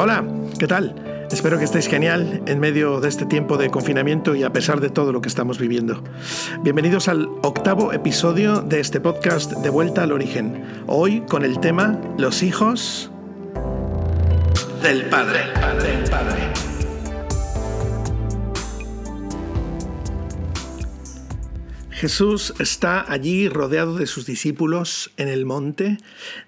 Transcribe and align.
Hola, 0.00 0.24
¿qué 0.60 0.68
tal? 0.68 0.94
Espero 1.28 1.58
que 1.58 1.64
estéis 1.64 1.88
genial 1.88 2.44
en 2.46 2.60
medio 2.60 3.00
de 3.00 3.08
este 3.08 3.26
tiempo 3.26 3.56
de 3.56 3.68
confinamiento 3.68 4.36
y 4.36 4.44
a 4.44 4.52
pesar 4.52 4.78
de 4.80 4.90
todo 4.90 5.10
lo 5.12 5.20
que 5.20 5.28
estamos 5.28 5.58
viviendo. 5.58 6.04
Bienvenidos 6.62 7.08
al 7.08 7.26
octavo 7.42 7.92
episodio 7.92 8.60
de 8.60 8.78
este 8.78 9.00
podcast 9.00 9.54
de 9.54 9.70
Vuelta 9.70 10.04
al 10.04 10.12
Origen. 10.12 10.84
Hoy 10.86 11.22
con 11.22 11.44
el 11.44 11.58
tema 11.58 12.00
Los 12.16 12.44
hijos 12.44 13.10
del 14.84 15.06
Padre. 15.06 15.40
Del 15.82 16.08
Padre. 16.08 16.57
Jesús 21.98 22.54
está 22.60 23.10
allí 23.10 23.48
rodeado 23.48 23.96
de 23.96 24.06
sus 24.06 24.24
discípulos 24.24 25.10
en 25.16 25.26
el 25.26 25.44
monte, 25.44 25.98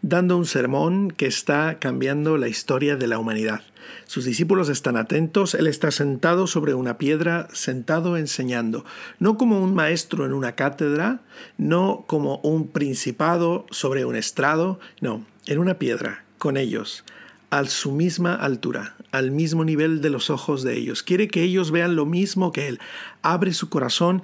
dando 0.00 0.36
un 0.36 0.46
sermón 0.46 1.10
que 1.10 1.26
está 1.26 1.80
cambiando 1.80 2.38
la 2.38 2.46
historia 2.46 2.94
de 2.94 3.08
la 3.08 3.18
humanidad. 3.18 3.62
Sus 4.06 4.24
discípulos 4.24 4.68
están 4.68 4.96
atentos, 4.96 5.56
Él 5.56 5.66
está 5.66 5.90
sentado 5.90 6.46
sobre 6.46 6.74
una 6.74 6.98
piedra, 6.98 7.48
sentado 7.52 8.16
enseñando, 8.16 8.84
no 9.18 9.36
como 9.36 9.60
un 9.60 9.74
maestro 9.74 10.24
en 10.24 10.34
una 10.34 10.54
cátedra, 10.54 11.22
no 11.58 12.04
como 12.06 12.36
un 12.44 12.68
principado 12.68 13.66
sobre 13.72 14.04
un 14.04 14.14
estrado, 14.14 14.78
no, 15.00 15.26
en 15.46 15.58
una 15.58 15.80
piedra, 15.80 16.24
con 16.38 16.56
ellos, 16.58 17.04
a 17.50 17.64
su 17.64 17.90
misma 17.90 18.36
altura, 18.36 18.94
al 19.10 19.32
mismo 19.32 19.64
nivel 19.64 20.00
de 20.00 20.10
los 20.10 20.30
ojos 20.30 20.62
de 20.62 20.76
ellos. 20.76 21.02
Quiere 21.02 21.26
que 21.26 21.42
ellos 21.42 21.72
vean 21.72 21.96
lo 21.96 22.06
mismo 22.06 22.52
que 22.52 22.68
Él. 22.68 22.78
Abre 23.22 23.52
su 23.52 23.68
corazón 23.68 24.22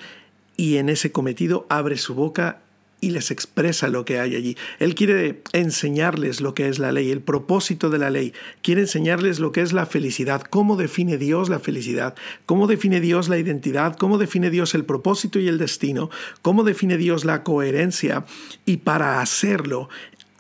y 0.57 0.77
en 0.77 0.89
ese 0.89 1.13
cometido 1.13 1.67
abre 1.69 1.97
su 1.97 2.15
boca 2.15 2.61
y 3.01 3.11
les 3.11 3.31
expresa 3.31 3.89
lo 3.89 4.05
que 4.05 4.19
hay 4.19 4.35
allí. 4.35 4.57
Él 4.79 4.95
quiere 4.95 5.43
enseñarles 5.53 6.41
lo 6.41 6.55
que 6.55 6.69
es 6.69 6.79
la 6.79 6.93
ley, 6.93 7.11
el 7.11 7.21
propósito 7.21 7.91
de 7.91 7.99
la 7.99 8.11
ley. 8.11 8.33
Quiere 8.63 8.81
enseñarles 8.81 9.39
lo 9.39 9.53
que 9.53 9.61
es 9.61 9.73
la 9.73 9.87
felicidad, 9.87 10.43
cómo 10.43 10.77
define 10.77 11.19
Dios 11.19 11.49
la 11.49 11.61
felicidad, 11.61 12.15
cómo 12.47 12.67
define 12.67 13.01
Dios 13.01 13.29
la 13.29 13.39
identidad, 13.39 13.97
cómo 13.97 14.19
define 14.19 14.51
Dios 14.51 14.75
el 14.75 14.85
propósito 14.85 15.39
y 15.39 15.49
el 15.49 15.59
destino, 15.59 16.11
cómo 16.43 16.65
define 16.65 16.97
Dios 16.97 17.25
la 17.25 17.43
coherencia. 17.43 18.25
Y 18.65 18.79
para 18.79 19.21
hacerlo, 19.21 19.89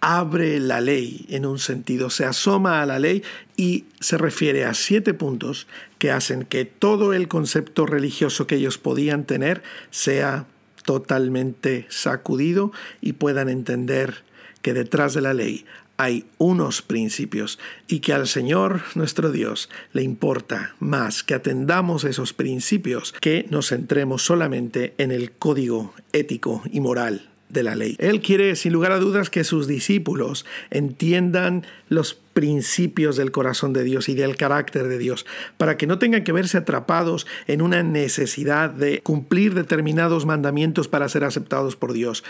abre 0.08 0.60
la 0.60 0.80
ley 0.80 1.26
en 1.30 1.44
un 1.44 1.58
sentido, 1.58 2.10
se 2.10 2.24
asoma 2.24 2.80
a 2.80 2.86
la 2.86 3.00
ley 3.00 3.24
y 3.56 3.86
se 3.98 4.16
refiere 4.16 4.64
a 4.64 4.72
siete 4.72 5.14
puntos 5.14 5.66
que 5.98 6.12
hacen 6.12 6.44
que 6.44 6.64
todo 6.64 7.12
el 7.12 7.26
concepto 7.26 7.86
religioso 7.86 8.46
que 8.46 8.54
ellos 8.54 8.78
podían 8.78 9.24
tener 9.24 9.64
sea 9.90 10.46
totalmente 10.84 11.86
sacudido 11.88 12.70
y 13.00 13.14
puedan 13.14 13.48
entender 13.48 14.22
que 14.62 14.74
detrás 14.74 15.12
de 15.12 15.22
la 15.22 15.34
ley 15.34 15.66
hay 15.96 16.24
unos 16.38 16.82
principios 16.82 17.58
y 17.88 17.98
que 17.98 18.12
al 18.12 18.28
Señor 18.28 18.82
nuestro 18.94 19.32
Dios 19.32 19.68
le 19.92 20.04
importa 20.04 20.76
más 20.78 21.24
que 21.24 21.34
atendamos 21.34 22.04
esos 22.04 22.32
principios 22.32 23.12
que 23.20 23.46
nos 23.50 23.70
centremos 23.70 24.22
solamente 24.22 24.94
en 24.98 25.10
el 25.10 25.32
código 25.32 25.94
ético 26.12 26.62
y 26.70 26.78
moral 26.78 27.30
de 27.48 27.62
la 27.62 27.74
ley. 27.74 27.96
Él 27.98 28.20
quiere, 28.20 28.56
sin 28.56 28.72
lugar 28.72 28.92
a 28.92 28.98
dudas, 28.98 29.30
que 29.30 29.44
sus 29.44 29.66
discípulos 29.66 30.44
entiendan 30.70 31.64
los 31.88 32.14
principios 32.14 33.16
del 33.16 33.30
corazón 33.30 33.72
de 33.72 33.84
Dios 33.84 34.08
y 34.08 34.14
del 34.14 34.36
carácter 34.36 34.88
de 34.88 34.98
Dios, 34.98 35.26
para 35.56 35.76
que 35.76 35.86
no 35.86 35.98
tengan 35.98 36.24
que 36.24 36.32
verse 36.32 36.58
atrapados 36.58 37.26
en 37.46 37.62
una 37.62 37.82
necesidad 37.82 38.70
de 38.70 39.00
cumplir 39.00 39.54
determinados 39.54 40.26
mandamientos 40.26 40.88
para 40.88 41.08
ser 41.08 41.24
aceptados 41.24 41.76
por 41.76 41.92
Dios. 41.92 42.24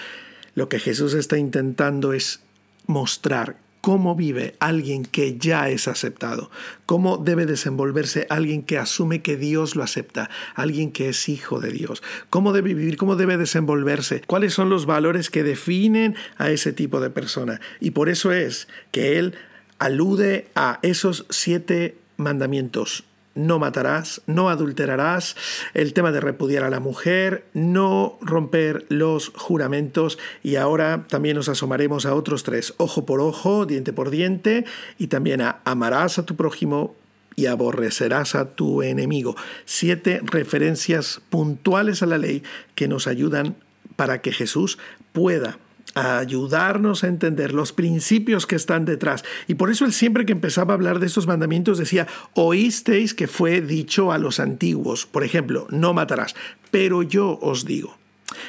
Lo 0.54 0.68
que 0.68 0.78
Jesús 0.78 1.14
está 1.14 1.38
intentando 1.38 2.12
es 2.12 2.40
mostrar 2.86 3.65
cómo 3.86 4.16
vive 4.16 4.56
alguien 4.58 5.04
que 5.04 5.38
ya 5.38 5.68
es 5.68 5.86
aceptado, 5.86 6.50
cómo 6.86 7.18
debe 7.18 7.46
desenvolverse 7.46 8.26
alguien 8.30 8.64
que 8.64 8.78
asume 8.78 9.22
que 9.22 9.36
Dios 9.36 9.76
lo 9.76 9.84
acepta, 9.84 10.28
alguien 10.56 10.90
que 10.90 11.08
es 11.10 11.28
hijo 11.28 11.60
de 11.60 11.70
Dios, 11.70 12.02
cómo 12.28 12.52
debe 12.52 12.74
vivir, 12.74 12.96
cómo 12.96 13.14
debe 13.14 13.36
desenvolverse, 13.36 14.22
cuáles 14.26 14.54
son 14.54 14.70
los 14.70 14.86
valores 14.86 15.30
que 15.30 15.44
definen 15.44 16.16
a 16.36 16.50
ese 16.50 16.72
tipo 16.72 16.98
de 16.98 17.10
persona. 17.10 17.60
Y 17.78 17.92
por 17.92 18.08
eso 18.08 18.32
es 18.32 18.66
que 18.90 19.20
Él 19.20 19.36
alude 19.78 20.48
a 20.56 20.80
esos 20.82 21.24
siete 21.30 21.96
mandamientos 22.16 23.04
no 23.36 23.58
matarás, 23.58 24.22
no 24.26 24.48
adulterarás, 24.50 25.36
el 25.74 25.92
tema 25.92 26.10
de 26.10 26.20
repudiar 26.20 26.64
a 26.64 26.70
la 26.70 26.80
mujer, 26.80 27.44
no 27.54 28.18
romper 28.20 28.86
los 28.88 29.28
juramentos 29.34 30.18
y 30.42 30.56
ahora 30.56 31.06
también 31.08 31.36
nos 31.36 31.48
asomaremos 31.48 32.06
a 32.06 32.14
otros 32.14 32.42
tres, 32.42 32.74
ojo 32.78 33.06
por 33.06 33.20
ojo, 33.20 33.66
diente 33.66 33.92
por 33.92 34.10
diente 34.10 34.64
y 34.98 35.06
también 35.06 35.40
a 35.40 35.60
amarás 35.64 36.18
a 36.18 36.26
tu 36.26 36.34
prójimo 36.36 36.96
y 37.36 37.46
aborrecerás 37.46 38.34
a 38.34 38.50
tu 38.52 38.82
enemigo. 38.82 39.36
Siete 39.66 40.20
referencias 40.24 41.20
puntuales 41.28 42.02
a 42.02 42.06
la 42.06 42.18
ley 42.18 42.42
que 42.74 42.88
nos 42.88 43.06
ayudan 43.06 43.56
para 43.94 44.22
que 44.22 44.32
Jesús 44.32 44.78
pueda 45.12 45.58
a 45.96 46.18
ayudarnos 46.18 47.02
a 47.02 47.08
entender 47.08 47.52
los 47.52 47.72
principios 47.72 48.46
que 48.46 48.54
están 48.54 48.84
detrás. 48.84 49.24
Y 49.48 49.54
por 49.54 49.70
eso 49.70 49.86
él 49.86 49.92
siempre 49.92 50.26
que 50.26 50.32
empezaba 50.32 50.74
a 50.74 50.76
hablar 50.76 51.00
de 51.00 51.06
estos 51.06 51.26
mandamientos 51.26 51.78
decía, 51.78 52.06
oísteis 52.34 53.14
que 53.14 53.26
fue 53.26 53.62
dicho 53.62 54.12
a 54.12 54.18
los 54.18 54.38
antiguos, 54.38 55.06
por 55.06 55.24
ejemplo, 55.24 55.66
no 55.70 55.94
matarás, 55.94 56.36
pero 56.70 57.02
yo 57.02 57.38
os 57.40 57.64
digo. 57.64 57.96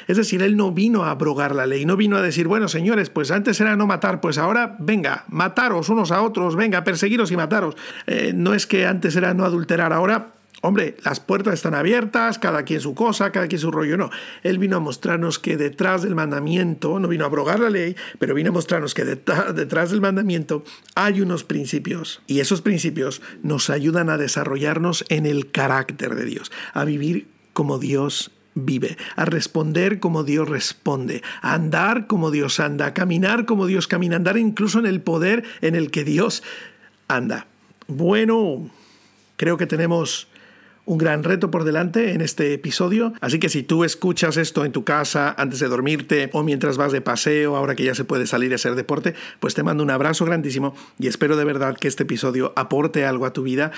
Es 0.06 0.16
decir, 0.16 0.42
él 0.42 0.56
no 0.56 0.72
vino 0.72 1.04
a 1.04 1.10
abrogar 1.10 1.54
la 1.54 1.64
ley, 1.64 1.86
no 1.86 1.96
vino 1.96 2.16
a 2.16 2.22
decir, 2.22 2.48
bueno, 2.48 2.68
señores, 2.68 3.08
pues 3.08 3.30
antes 3.30 3.60
era 3.60 3.76
no 3.76 3.86
matar, 3.86 4.20
pues 4.20 4.36
ahora 4.36 4.76
venga, 4.78 5.24
mataros 5.28 5.88
unos 5.88 6.10
a 6.10 6.20
otros, 6.20 6.54
venga, 6.54 6.84
perseguiros 6.84 7.30
y 7.30 7.36
mataros. 7.36 7.76
Eh, 8.06 8.32
no 8.34 8.52
es 8.52 8.66
que 8.66 8.86
antes 8.86 9.16
era 9.16 9.32
no 9.32 9.44
adulterar, 9.44 9.92
ahora 9.92 10.34
Hombre, 10.60 10.96
las 11.04 11.20
puertas 11.20 11.54
están 11.54 11.74
abiertas, 11.74 12.38
cada 12.38 12.64
quien 12.64 12.80
su 12.80 12.94
cosa, 12.94 13.30
cada 13.30 13.46
quien 13.46 13.60
su 13.60 13.70
rollo. 13.70 13.96
No, 13.96 14.10
Él 14.42 14.58
vino 14.58 14.76
a 14.76 14.80
mostrarnos 14.80 15.38
que 15.38 15.56
detrás 15.56 16.02
del 16.02 16.16
mandamiento, 16.16 16.98
no 16.98 17.06
vino 17.06 17.24
a 17.24 17.28
abrogar 17.28 17.60
la 17.60 17.70
ley, 17.70 17.94
pero 18.18 18.34
vino 18.34 18.50
a 18.50 18.52
mostrarnos 18.52 18.92
que 18.92 19.04
detrás 19.04 19.90
del 19.90 20.00
mandamiento 20.00 20.64
hay 20.96 21.20
unos 21.20 21.44
principios. 21.44 22.22
Y 22.26 22.40
esos 22.40 22.60
principios 22.60 23.22
nos 23.42 23.70
ayudan 23.70 24.10
a 24.10 24.18
desarrollarnos 24.18 25.04
en 25.08 25.26
el 25.26 25.52
carácter 25.52 26.16
de 26.16 26.24
Dios, 26.24 26.50
a 26.74 26.84
vivir 26.84 27.28
como 27.52 27.78
Dios 27.78 28.32
vive, 28.54 28.96
a 29.14 29.24
responder 29.24 30.00
como 30.00 30.24
Dios 30.24 30.48
responde, 30.48 31.22
a 31.40 31.54
andar 31.54 32.08
como 32.08 32.32
Dios 32.32 32.58
anda, 32.58 32.86
a 32.86 32.94
caminar 32.94 33.46
como 33.46 33.66
Dios 33.66 33.86
camina, 33.86 34.16
a 34.16 34.18
andar 34.18 34.36
incluso 34.36 34.80
en 34.80 34.86
el 34.86 35.00
poder 35.02 35.44
en 35.60 35.76
el 35.76 35.92
que 35.92 36.02
Dios 36.02 36.42
anda. 37.06 37.46
Bueno, 37.86 38.68
creo 39.36 39.56
que 39.56 39.66
tenemos 39.66 40.26
un 40.88 40.96
gran 40.96 41.22
reto 41.22 41.50
por 41.50 41.64
delante 41.64 42.12
en 42.12 42.22
este 42.22 42.54
episodio. 42.54 43.12
Así 43.20 43.38
que 43.38 43.50
si 43.50 43.62
tú 43.62 43.84
escuchas 43.84 44.38
esto 44.38 44.64
en 44.64 44.72
tu 44.72 44.84
casa 44.84 45.34
antes 45.36 45.60
de 45.60 45.68
dormirte 45.68 46.30
o 46.32 46.42
mientras 46.42 46.78
vas 46.78 46.92
de 46.92 47.02
paseo, 47.02 47.56
ahora 47.56 47.74
que 47.74 47.84
ya 47.84 47.94
se 47.94 48.04
puede 48.04 48.26
salir 48.26 48.52
a 48.52 48.54
hacer 48.54 48.74
deporte, 48.74 49.14
pues 49.38 49.52
te 49.54 49.62
mando 49.62 49.82
un 49.82 49.90
abrazo 49.90 50.24
grandísimo 50.24 50.74
y 50.98 51.06
espero 51.06 51.36
de 51.36 51.44
verdad 51.44 51.76
que 51.76 51.88
este 51.88 52.04
episodio 52.04 52.54
aporte 52.56 53.04
algo 53.04 53.26
a 53.26 53.34
tu 53.34 53.42
vida 53.42 53.70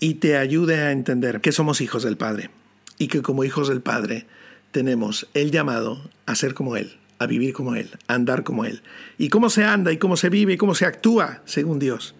y 0.00 0.14
te 0.14 0.38
ayude 0.38 0.80
a 0.80 0.90
entender 0.90 1.42
que 1.42 1.52
somos 1.52 1.82
hijos 1.82 2.02
del 2.02 2.16
Padre 2.16 2.48
y 2.96 3.08
que 3.08 3.20
como 3.20 3.44
hijos 3.44 3.68
del 3.68 3.82
Padre 3.82 4.24
tenemos 4.72 5.28
el 5.34 5.50
llamado 5.50 6.00
a 6.24 6.34
ser 6.34 6.54
como 6.54 6.76
Él 6.76 6.96
a 7.20 7.26
vivir 7.26 7.52
como 7.52 7.74
Él, 7.74 7.90
a 8.06 8.14
andar 8.14 8.44
como 8.44 8.64
Él. 8.64 8.80
¿Y 9.18 9.28
cómo 9.28 9.50
se 9.50 9.64
anda 9.64 9.90
y 9.90 9.98
cómo 9.98 10.16
se 10.16 10.28
vive 10.28 10.52
y 10.52 10.56
cómo 10.56 10.76
se 10.76 10.86
actúa 10.86 11.42
según 11.46 11.80
Dios? 11.80 12.14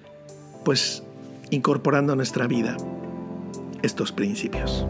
Pues 0.64 1.04
incorporando 1.50 2.16
nuestra 2.16 2.48
vida 2.48 2.76
estos 3.82 4.12
principios. 4.12 4.86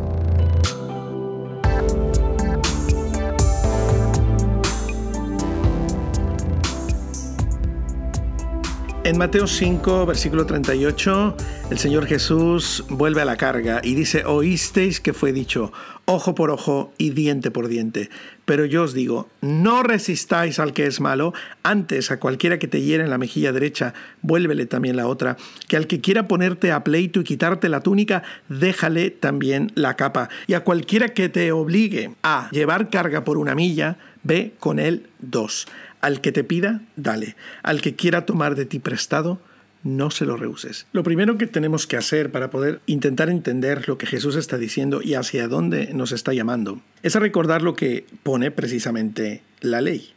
En 9.09 9.17
Mateo 9.17 9.47
5, 9.47 10.05
versículo 10.05 10.45
38, 10.45 11.35
el 11.71 11.79
Señor 11.79 12.05
Jesús 12.05 12.85
vuelve 12.91 13.23
a 13.23 13.25
la 13.25 13.39
carga 13.39 13.81
y 13.83 13.95
dice, 13.95 14.27
oísteis 14.27 15.01
que 15.01 15.15
fue 15.15 15.33
dicho, 15.33 15.73
ojo 16.11 16.35
por 16.35 16.51
ojo 16.51 16.91
y 16.97 17.11
diente 17.11 17.51
por 17.51 17.69
diente. 17.69 18.09
Pero 18.47 18.65
yo 18.65 18.85
os 18.85 18.95
digo, 18.95 19.29
no 19.43 19.83
resistáis 19.83 20.59
al 20.59 20.73
que 20.73 20.87
es 20.87 21.01
malo, 21.01 21.35
antes 21.63 22.11
a 22.11 22.19
cualquiera 22.19 22.59
que 22.59 22.67
te 22.67 22.81
hiere 22.81 23.05
en 23.05 23.11
la 23.11 23.19
mejilla 23.19 23.53
derecha, 23.53 23.93
vuélvele 24.23 24.65
también 24.65 24.97
la 24.97 25.07
otra, 25.07 25.37
que 25.69 25.77
al 25.77 25.87
que 25.87 26.01
quiera 26.01 26.27
ponerte 26.27 26.73
a 26.73 26.83
pleito 26.83 27.21
y 27.21 27.25
quitarte 27.25 27.69
la 27.69 27.83
túnica, 27.83 28.23
déjale 28.49 29.11
también 29.11 29.71
la 29.75 29.97
capa. 29.97 30.31
Y 30.47 30.55
a 30.55 30.65
cualquiera 30.65 31.11
que 31.11 31.29
te 31.29 31.53
obligue 31.53 32.15
a 32.23 32.49
llevar 32.53 32.89
carga 32.89 33.23
por 33.25 33.37
una 33.37 33.55
milla, 33.55 33.99
ve 34.23 34.55
con 34.59 34.79
él 34.79 35.11
dos. 35.19 35.69
Al 36.01 36.23
que 36.23 36.33
te 36.33 36.43
pida, 36.43 36.81
dale. 36.97 37.37
Al 37.63 37.83
que 37.83 37.97
quiera 37.97 38.25
tomar 38.25 38.55
de 38.55 38.65
ti 38.65 38.79
prestado, 38.79 39.43
no 39.83 40.11
se 40.11 40.25
lo 40.25 40.37
rehuses. 40.37 40.87
Lo 40.93 41.03
primero 41.03 41.39
que 41.39 41.47
tenemos 41.47 41.87
que 41.87 41.97
hacer 41.97 42.31
para 42.31 42.51
poder 42.51 42.81
intentar 42.87 43.31
entender 43.31 43.89
lo 43.89 43.99
que 43.99 44.07
Jesús 44.07 44.37
está 44.37 44.59
diciendo 44.59 45.01
y 45.03 45.15
hacia 45.15 45.49
dónde 45.49 45.93
nos 45.95 46.13
está 46.13 46.33
llamando 46.33 46.81
es 47.03 47.15
recordar 47.15 47.63
lo 47.63 47.75
que 47.75 48.07
pone 48.23 48.51
precisamente 48.51 49.43
la 49.61 49.81
ley. 49.81 50.13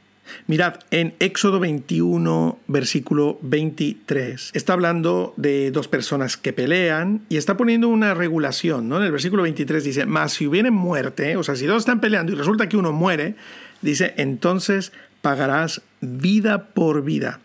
Mirad, 0.47 0.75
en 0.91 1.13
Éxodo 1.19 1.59
21, 1.59 2.59
versículo 2.67 3.37
23, 3.41 4.51
está 4.53 4.73
hablando 4.73 5.33
de 5.37 5.71
dos 5.71 5.87
personas 5.87 6.37
que 6.37 6.53
pelean 6.53 7.21
y 7.29 7.37
está 7.37 7.57
poniendo 7.57 7.89
una 7.89 8.13
regulación, 8.13 8.87
¿no? 8.87 8.97
En 8.97 9.03
el 9.03 9.11
versículo 9.11 9.43
23 9.43 9.83
dice, 9.83 10.05
más 10.05 10.33
si 10.33 10.47
hubiera 10.47 10.71
muerte, 10.71 11.35
o 11.37 11.43
sea, 11.43 11.55
si 11.55 11.65
dos 11.65 11.79
están 11.79 12.01
peleando 12.01 12.31
y 12.31 12.35
resulta 12.35 12.69
que 12.69 12.77
uno 12.77 12.91
muere, 12.93 13.35
dice, 13.81 14.13
entonces 14.17 14.91
pagarás 15.21 15.81
vida 16.01 16.67
por 16.69 17.03
vida, 17.03 17.39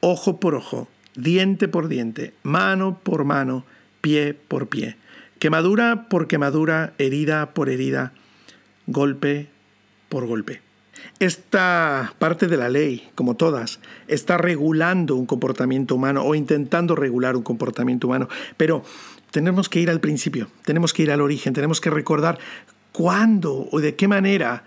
ojo 0.00 0.40
por 0.40 0.54
ojo, 0.54 0.88
diente 1.14 1.68
por 1.68 1.88
diente, 1.88 2.34
mano 2.42 2.98
por 3.02 3.24
mano, 3.24 3.64
pie 4.00 4.34
por 4.34 4.68
pie, 4.68 4.96
quemadura 5.38 6.08
por 6.08 6.26
quemadura, 6.26 6.94
herida 6.98 7.54
por 7.54 7.68
herida, 7.68 8.12
golpe 8.86 9.48
por 10.08 10.26
golpe. 10.26 10.60
Esta 11.18 12.14
parte 12.18 12.48
de 12.48 12.56
la 12.56 12.68
ley, 12.68 13.10
como 13.14 13.34
todas, 13.34 13.80
está 14.08 14.36
regulando 14.36 15.16
un 15.16 15.26
comportamiento 15.26 15.94
humano 15.94 16.22
o 16.22 16.34
intentando 16.34 16.94
regular 16.94 17.36
un 17.36 17.42
comportamiento 17.42 18.06
humano, 18.06 18.28
pero 18.56 18.84
tenemos 19.30 19.68
que 19.68 19.80
ir 19.80 19.90
al 19.90 20.00
principio, 20.00 20.48
tenemos 20.64 20.92
que 20.92 21.02
ir 21.02 21.10
al 21.10 21.20
origen, 21.20 21.54
tenemos 21.54 21.80
que 21.80 21.90
recordar 21.90 22.38
cuándo 22.92 23.68
o 23.72 23.80
de 23.80 23.96
qué 23.96 24.06
manera 24.06 24.64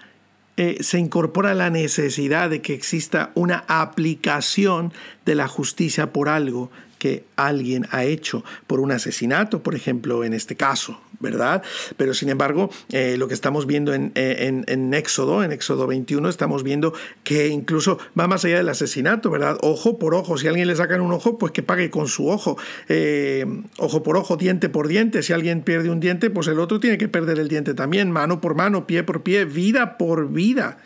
eh, 0.57 0.78
se 0.81 1.00
incorpora 1.00 1.54
la 1.54 1.69
necesidad 1.69 2.50
de 2.50 2.62
que 2.62 2.74
exista 2.74 3.31
una 3.36 3.66
aplicación 3.68 4.94
de 5.25 5.36
la 5.36 5.48
justicia 5.48 6.13
por 6.13 6.30
algo 6.30 6.72
que 6.98 7.25
alguien 7.36 7.88
ha 7.92 8.06
hecho 8.06 8.44
por 8.68 8.80
un 8.80 8.92
asesinato, 8.92 9.62
por 9.62 9.75
ejemplo, 9.75 10.24
en 10.24 10.34
este 10.34 10.56
caso, 10.56 11.02
¿verdad? 11.19 11.63
Pero 11.97 12.13
sin 12.13 12.29
embargo, 12.29 12.69
eh, 12.91 13.15
lo 13.17 13.27
que 13.27 13.33
estamos 13.33 13.65
viendo 13.65 13.94
en, 13.94 14.12
en, 14.15 14.94
Éxodo, 14.94 15.44
en 15.44 15.51
Éxodo 15.51 15.88
21, 15.88 16.29
estamos 16.29 16.63
viendo 16.63 16.94
que 17.23 17.47
incluso 17.47 17.97
va 18.17 18.27
más 18.27 18.45
allá 18.45 18.57
del 18.57 18.69
asesinato, 18.69 19.29
¿verdad? 19.29 19.57
Ojo 19.62 20.00
por 20.00 20.15
ojo, 20.15 20.38
si 20.38 20.47
a 20.47 20.50
alguien 20.50 20.67
le 20.67 20.75
sacan 20.75 21.01
un 21.01 21.12
ojo, 21.12 21.38
pues 21.38 21.51
que 21.51 21.63
pague 21.63 21.89
con 21.89 22.07
su 22.07 22.29
ojo. 22.29 22.57
Eh, 22.89 23.45
ojo 23.77 24.03
por 24.03 24.17
ojo, 24.17 24.38
diente 24.38 24.69
por 24.69 24.88
diente, 24.88 25.23
si 25.23 25.33
alguien 25.33 25.62
pierde 25.62 25.89
un 25.89 26.00
diente, 26.00 26.29
pues 26.29 26.47
el 26.47 26.59
otro 26.59 26.79
tiene 26.79 26.97
que 26.97 27.07
perder 27.07 27.39
el 27.39 27.47
diente 27.47 27.73
también, 27.73 28.12
mano 28.12 28.41
por 28.41 28.56
mano, 28.56 28.88
pie 28.88 29.03
por 29.03 29.23
pie, 29.23 29.45
vida 29.45 29.97
por 29.97 30.31
vida. 30.31 30.77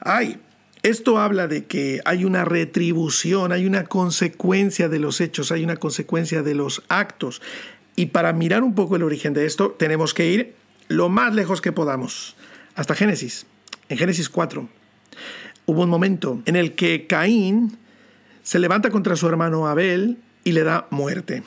Ay, 0.00 0.38
esto 0.84 1.18
habla 1.18 1.48
de 1.48 1.64
que 1.64 2.02
hay 2.04 2.26
una 2.26 2.44
retribución, 2.44 3.52
hay 3.52 3.64
una 3.64 3.84
consecuencia 3.84 4.90
de 4.90 4.98
los 4.98 5.22
hechos, 5.22 5.50
hay 5.50 5.64
una 5.64 5.76
consecuencia 5.76 6.42
de 6.42 6.54
los 6.54 6.82
actos. 6.88 7.40
Y 7.96 8.06
para 8.06 8.32
mirar 8.32 8.62
un 8.62 8.74
poco 8.74 8.96
el 8.96 9.02
origen 9.02 9.34
de 9.34 9.46
esto, 9.46 9.70
tenemos 9.70 10.14
que 10.14 10.30
ir 10.30 10.54
lo 10.88 11.08
más 11.08 11.34
lejos 11.34 11.60
que 11.60 11.72
podamos, 11.72 12.36
hasta 12.74 12.94
Génesis. 12.94 13.46
En 13.88 13.98
Génesis 13.98 14.28
4 14.28 14.68
hubo 15.66 15.82
un 15.82 15.90
momento 15.90 16.42
en 16.44 16.56
el 16.56 16.74
que 16.74 17.06
Caín 17.06 17.78
se 18.42 18.58
levanta 18.58 18.90
contra 18.90 19.16
su 19.16 19.26
hermano 19.28 19.66
Abel 19.66 20.18
y 20.44 20.52
le 20.52 20.64
da 20.64 20.86
muerte. 20.90 21.42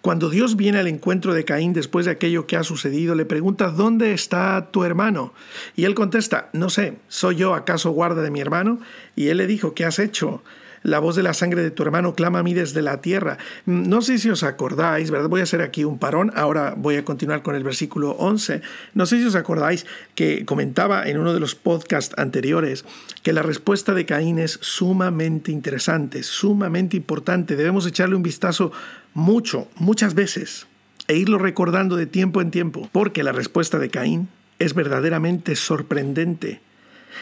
Cuando 0.00 0.30
Dios 0.30 0.56
viene 0.56 0.78
al 0.78 0.86
encuentro 0.86 1.34
de 1.34 1.44
Caín 1.44 1.72
después 1.72 2.06
de 2.06 2.12
aquello 2.12 2.46
que 2.46 2.56
ha 2.56 2.62
sucedido, 2.62 3.14
le 3.14 3.24
pregunta, 3.24 3.70
¿dónde 3.70 4.12
está 4.12 4.68
tu 4.70 4.84
hermano? 4.84 5.34
Y 5.74 5.84
él 5.84 5.94
contesta, 5.94 6.50
no 6.52 6.70
sé, 6.70 6.98
¿soy 7.08 7.36
yo 7.36 7.54
acaso 7.54 7.90
guarda 7.90 8.22
de 8.22 8.30
mi 8.30 8.40
hermano? 8.40 8.78
Y 9.16 9.28
él 9.28 9.38
le 9.38 9.46
dijo, 9.46 9.74
¿qué 9.74 9.84
has 9.84 9.98
hecho? 9.98 10.42
La 10.86 11.00
voz 11.00 11.16
de 11.16 11.24
la 11.24 11.34
sangre 11.34 11.64
de 11.64 11.72
tu 11.72 11.82
hermano 11.82 12.14
clama 12.14 12.38
a 12.38 12.42
mí 12.44 12.54
desde 12.54 12.80
la 12.80 13.00
tierra. 13.00 13.38
Mm, 13.64 13.88
no 13.88 14.02
sé 14.02 14.18
si 14.18 14.30
os 14.30 14.44
acordáis, 14.44 15.10
¿verdad? 15.10 15.28
Voy 15.28 15.40
a 15.40 15.42
hacer 15.42 15.60
aquí 15.60 15.82
un 15.82 15.98
parón, 15.98 16.30
ahora 16.36 16.74
voy 16.76 16.94
a 16.94 17.04
continuar 17.04 17.42
con 17.42 17.56
el 17.56 17.64
versículo 17.64 18.12
11. 18.12 18.62
No 18.94 19.04
sé 19.04 19.18
si 19.18 19.24
os 19.24 19.34
acordáis 19.34 19.84
que 20.14 20.44
comentaba 20.44 21.08
en 21.08 21.18
uno 21.18 21.34
de 21.34 21.40
los 21.40 21.56
podcasts 21.56 22.14
anteriores 22.16 22.84
que 23.24 23.32
la 23.32 23.42
respuesta 23.42 23.94
de 23.94 24.06
Caín 24.06 24.38
es 24.38 24.60
sumamente 24.62 25.50
interesante, 25.50 26.22
sumamente 26.22 26.96
importante. 26.96 27.56
Debemos 27.56 27.84
echarle 27.84 28.14
un 28.14 28.22
vistazo 28.22 28.70
mucho, 29.12 29.66
muchas 29.74 30.14
veces, 30.14 30.68
e 31.08 31.16
irlo 31.16 31.38
recordando 31.38 31.96
de 31.96 32.06
tiempo 32.06 32.40
en 32.40 32.52
tiempo, 32.52 32.88
porque 32.92 33.24
la 33.24 33.32
respuesta 33.32 33.80
de 33.80 33.90
Caín 33.90 34.28
es 34.60 34.72
verdaderamente 34.74 35.56
sorprendente. 35.56 36.60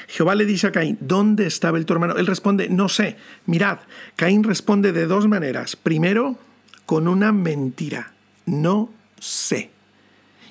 Jehová 0.08 0.34
le 0.34 0.44
dice 0.44 0.66
a 0.66 0.72
Caín, 0.72 0.98
¿dónde 1.00 1.46
estaba 1.46 1.78
el 1.78 1.86
tu 1.86 1.92
hermano? 1.92 2.16
Él 2.16 2.26
responde, 2.26 2.68
no 2.68 2.88
sé. 2.88 3.16
Mirad, 3.46 3.78
Caín 4.16 4.44
responde 4.44 4.92
de 4.92 5.06
dos 5.06 5.28
maneras. 5.28 5.76
Primero, 5.76 6.38
con 6.86 7.08
una 7.08 7.32
mentira. 7.32 8.12
No 8.46 8.90
sé. 9.18 9.70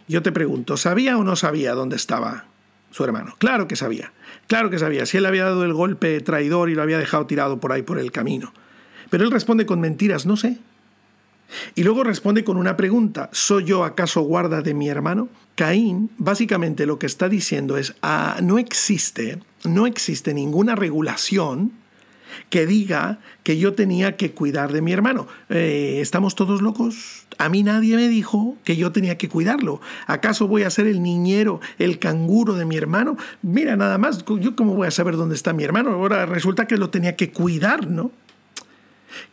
Yo 0.07 0.21
te 0.21 0.31
pregunto, 0.31 0.77
¿sabía 0.77 1.17
o 1.17 1.23
no 1.23 1.35
sabía 1.35 1.73
dónde 1.73 1.95
estaba 1.95 2.45
su 2.91 3.03
hermano? 3.03 3.35
Claro 3.37 3.67
que 3.67 3.75
sabía. 3.75 4.11
Claro 4.47 4.69
que 4.69 4.79
sabía. 4.79 5.05
Si 5.05 5.17
él 5.17 5.25
había 5.25 5.45
dado 5.45 5.63
el 5.63 5.73
golpe 5.73 6.19
traidor 6.21 6.69
y 6.69 6.75
lo 6.75 6.81
había 6.81 6.97
dejado 6.97 7.25
tirado 7.25 7.59
por 7.59 7.71
ahí 7.71 7.81
por 7.81 7.99
el 7.99 8.11
camino. 8.11 8.53
Pero 9.09 9.23
él 9.23 9.31
responde 9.31 9.65
con 9.65 9.79
mentiras, 9.79 10.25
no 10.25 10.37
sé. 10.37 10.57
Y 11.75 11.83
luego 11.83 12.03
responde 12.03 12.43
con 12.43 12.57
una 12.57 12.77
pregunta, 12.77 13.29
¿soy 13.31 13.65
yo 13.65 13.83
acaso 13.83 14.21
guarda 14.21 14.61
de 14.61 14.73
mi 14.73 14.89
hermano? 14.89 15.29
Caín 15.55 16.09
básicamente 16.17 16.85
lo 16.85 16.99
que 16.99 17.05
está 17.05 17.29
diciendo 17.29 17.77
es, 17.77 17.95
ah, 18.01 18.37
no 18.41 18.57
existe, 18.57 19.39
no 19.63 19.85
existe 19.85 20.33
ninguna 20.33 20.75
regulación 20.75 21.71
que 22.49 22.65
diga 22.65 23.19
que 23.43 23.57
yo 23.57 23.73
tenía 23.73 24.15
que 24.17 24.31
cuidar 24.31 24.71
de 24.71 24.81
mi 24.81 24.91
hermano. 24.91 25.27
Eh, 25.49 25.99
¿Estamos 26.01 26.35
todos 26.35 26.61
locos? 26.61 27.25
A 27.37 27.49
mí 27.49 27.63
nadie 27.63 27.95
me 27.95 28.07
dijo 28.07 28.57
que 28.63 28.75
yo 28.75 28.91
tenía 28.91 29.17
que 29.17 29.29
cuidarlo. 29.29 29.81
¿Acaso 30.07 30.47
voy 30.47 30.63
a 30.63 30.69
ser 30.69 30.87
el 30.87 31.01
niñero, 31.01 31.59
el 31.77 31.99
canguro 31.99 32.55
de 32.55 32.65
mi 32.65 32.77
hermano? 32.77 33.17
Mira, 33.41 33.75
nada 33.75 33.97
más, 33.97 34.23
¿yo 34.39 34.55
cómo 34.55 34.75
voy 34.75 34.87
a 34.87 34.91
saber 34.91 35.15
dónde 35.15 35.35
está 35.35 35.53
mi 35.53 35.63
hermano? 35.63 35.91
Ahora 35.91 36.25
resulta 36.25 36.67
que 36.67 36.77
lo 36.77 36.89
tenía 36.89 37.15
que 37.15 37.31
cuidar, 37.31 37.87
¿no? 37.87 38.11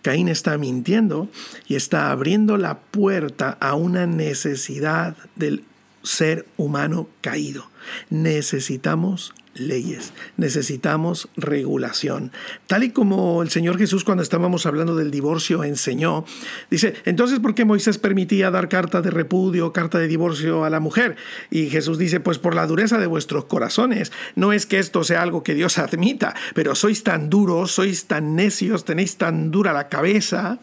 Caín 0.03 0.29
está 0.29 0.59
mintiendo 0.59 1.29
y 1.67 1.77
está 1.77 2.11
abriendo 2.11 2.57
la 2.57 2.79
puerta 2.79 3.57
a 3.61 3.75
una 3.75 4.07
necesidad 4.07 5.17
del 5.37 5.65
ser 6.03 6.47
humano 6.57 7.09
caído. 7.21 7.71
Necesitamos 8.09 9.35
leyes, 9.55 10.13
necesitamos 10.37 11.29
regulación. 11.37 12.33
Tal 12.67 12.85
y 12.85 12.91
como 12.91 13.43
el 13.43 13.51
Señor 13.51 13.79
Jesús 13.79 14.05
cuando 14.05 14.23
estábamos 14.23 14.67
hablando 14.67 14.97
del 14.97 15.11
divorcio 15.11 15.65
enseñó, 15.65 16.25
dice, 16.71 16.95
entonces 17.05 17.41
¿por 17.41 17.55
qué 17.55 17.65
Moisés 17.65 17.99
permitía 17.99 18.51
dar 18.51 18.69
carta 18.69 19.03
de 19.03 19.11
repudio, 19.11 19.73
carta 19.73 19.99
de 19.99 20.09
divorcio 20.09 20.65
a 20.65 20.71
la 20.71 20.81
mujer? 20.81 21.17
Y 21.51 21.69
Jesús 21.71 21.99
dice, 21.99 22.21
pues 22.21 22.39
por 22.39 22.55
la 22.55 22.67
dureza 22.67 22.99
de 22.99 23.07
vuestros 23.07 23.45
corazones. 23.47 24.13
No 24.35 24.53
es 24.53 24.67
que 24.67 24.79
esto 24.79 25.05
sea 25.05 25.23
algo 25.23 25.43
que 25.43 25.55
Dios 25.55 25.79
admita, 25.79 26.35
pero 26.55 26.75
sois 26.75 27.03
tan 27.03 27.31
duros, 27.31 27.73
sois 27.73 28.07
tan 28.07 28.37
necios, 28.37 28.85
tenéis 28.85 29.17
tan 29.17 29.51
dura 29.51 29.73
la 29.73 29.89
cabeza 29.89 30.59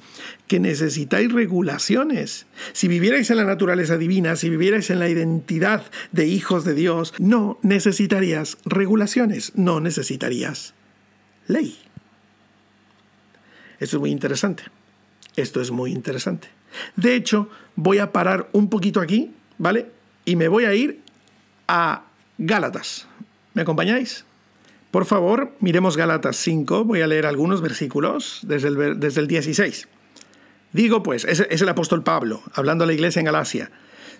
que 0.47 0.59
necesitáis 0.59 1.31
regulaciones. 1.31 2.47
Si 2.73 2.87
vivierais 2.87 3.29
en 3.29 3.37
la 3.37 3.43
naturaleza 3.43 3.97
divina, 3.97 4.35
si 4.35 4.49
vivierais 4.49 4.89
en 4.89 4.99
la 4.99 5.09
identidad 5.09 5.83
de 6.11 6.25
hijos 6.25 6.63
de 6.63 6.73
Dios, 6.73 7.13
no 7.19 7.59
necesitarías 7.61 8.57
regulaciones, 8.65 9.51
no 9.55 9.79
necesitarías 9.79 10.73
ley. 11.47 11.77
Esto 13.79 13.97
es 13.97 13.99
muy 13.99 14.11
interesante. 14.11 14.63
Esto 15.35 15.61
es 15.61 15.71
muy 15.71 15.91
interesante. 15.91 16.47
De 16.95 17.15
hecho, 17.15 17.49
voy 17.75 17.99
a 17.99 18.11
parar 18.11 18.49
un 18.53 18.69
poquito 18.69 18.99
aquí, 19.01 19.31
¿vale? 19.57 19.87
Y 20.25 20.35
me 20.35 20.47
voy 20.47 20.65
a 20.65 20.73
ir 20.73 21.01
a 21.67 22.05
Gálatas. 22.37 23.07
¿Me 23.53 23.61
acompañáis? 23.61 24.25
Por 24.91 25.05
favor, 25.05 25.53
miremos 25.59 25.97
Gálatas 25.97 26.37
5. 26.37 26.85
Voy 26.85 27.01
a 27.01 27.07
leer 27.07 27.25
algunos 27.25 27.61
versículos 27.61 28.39
desde 28.43 28.69
el, 28.69 28.99
desde 28.99 29.21
el 29.21 29.27
16. 29.27 29.87
Digo 30.73 31.03
pues, 31.03 31.25
es, 31.25 31.39
el 31.39 31.69
apóstol 31.69 32.03
Pablo, 32.03 32.43
hablando 32.53 32.83
a 32.83 32.87
la 32.87 32.93
iglesia 32.93 33.19
en 33.19 33.25
Galacia. 33.25 33.71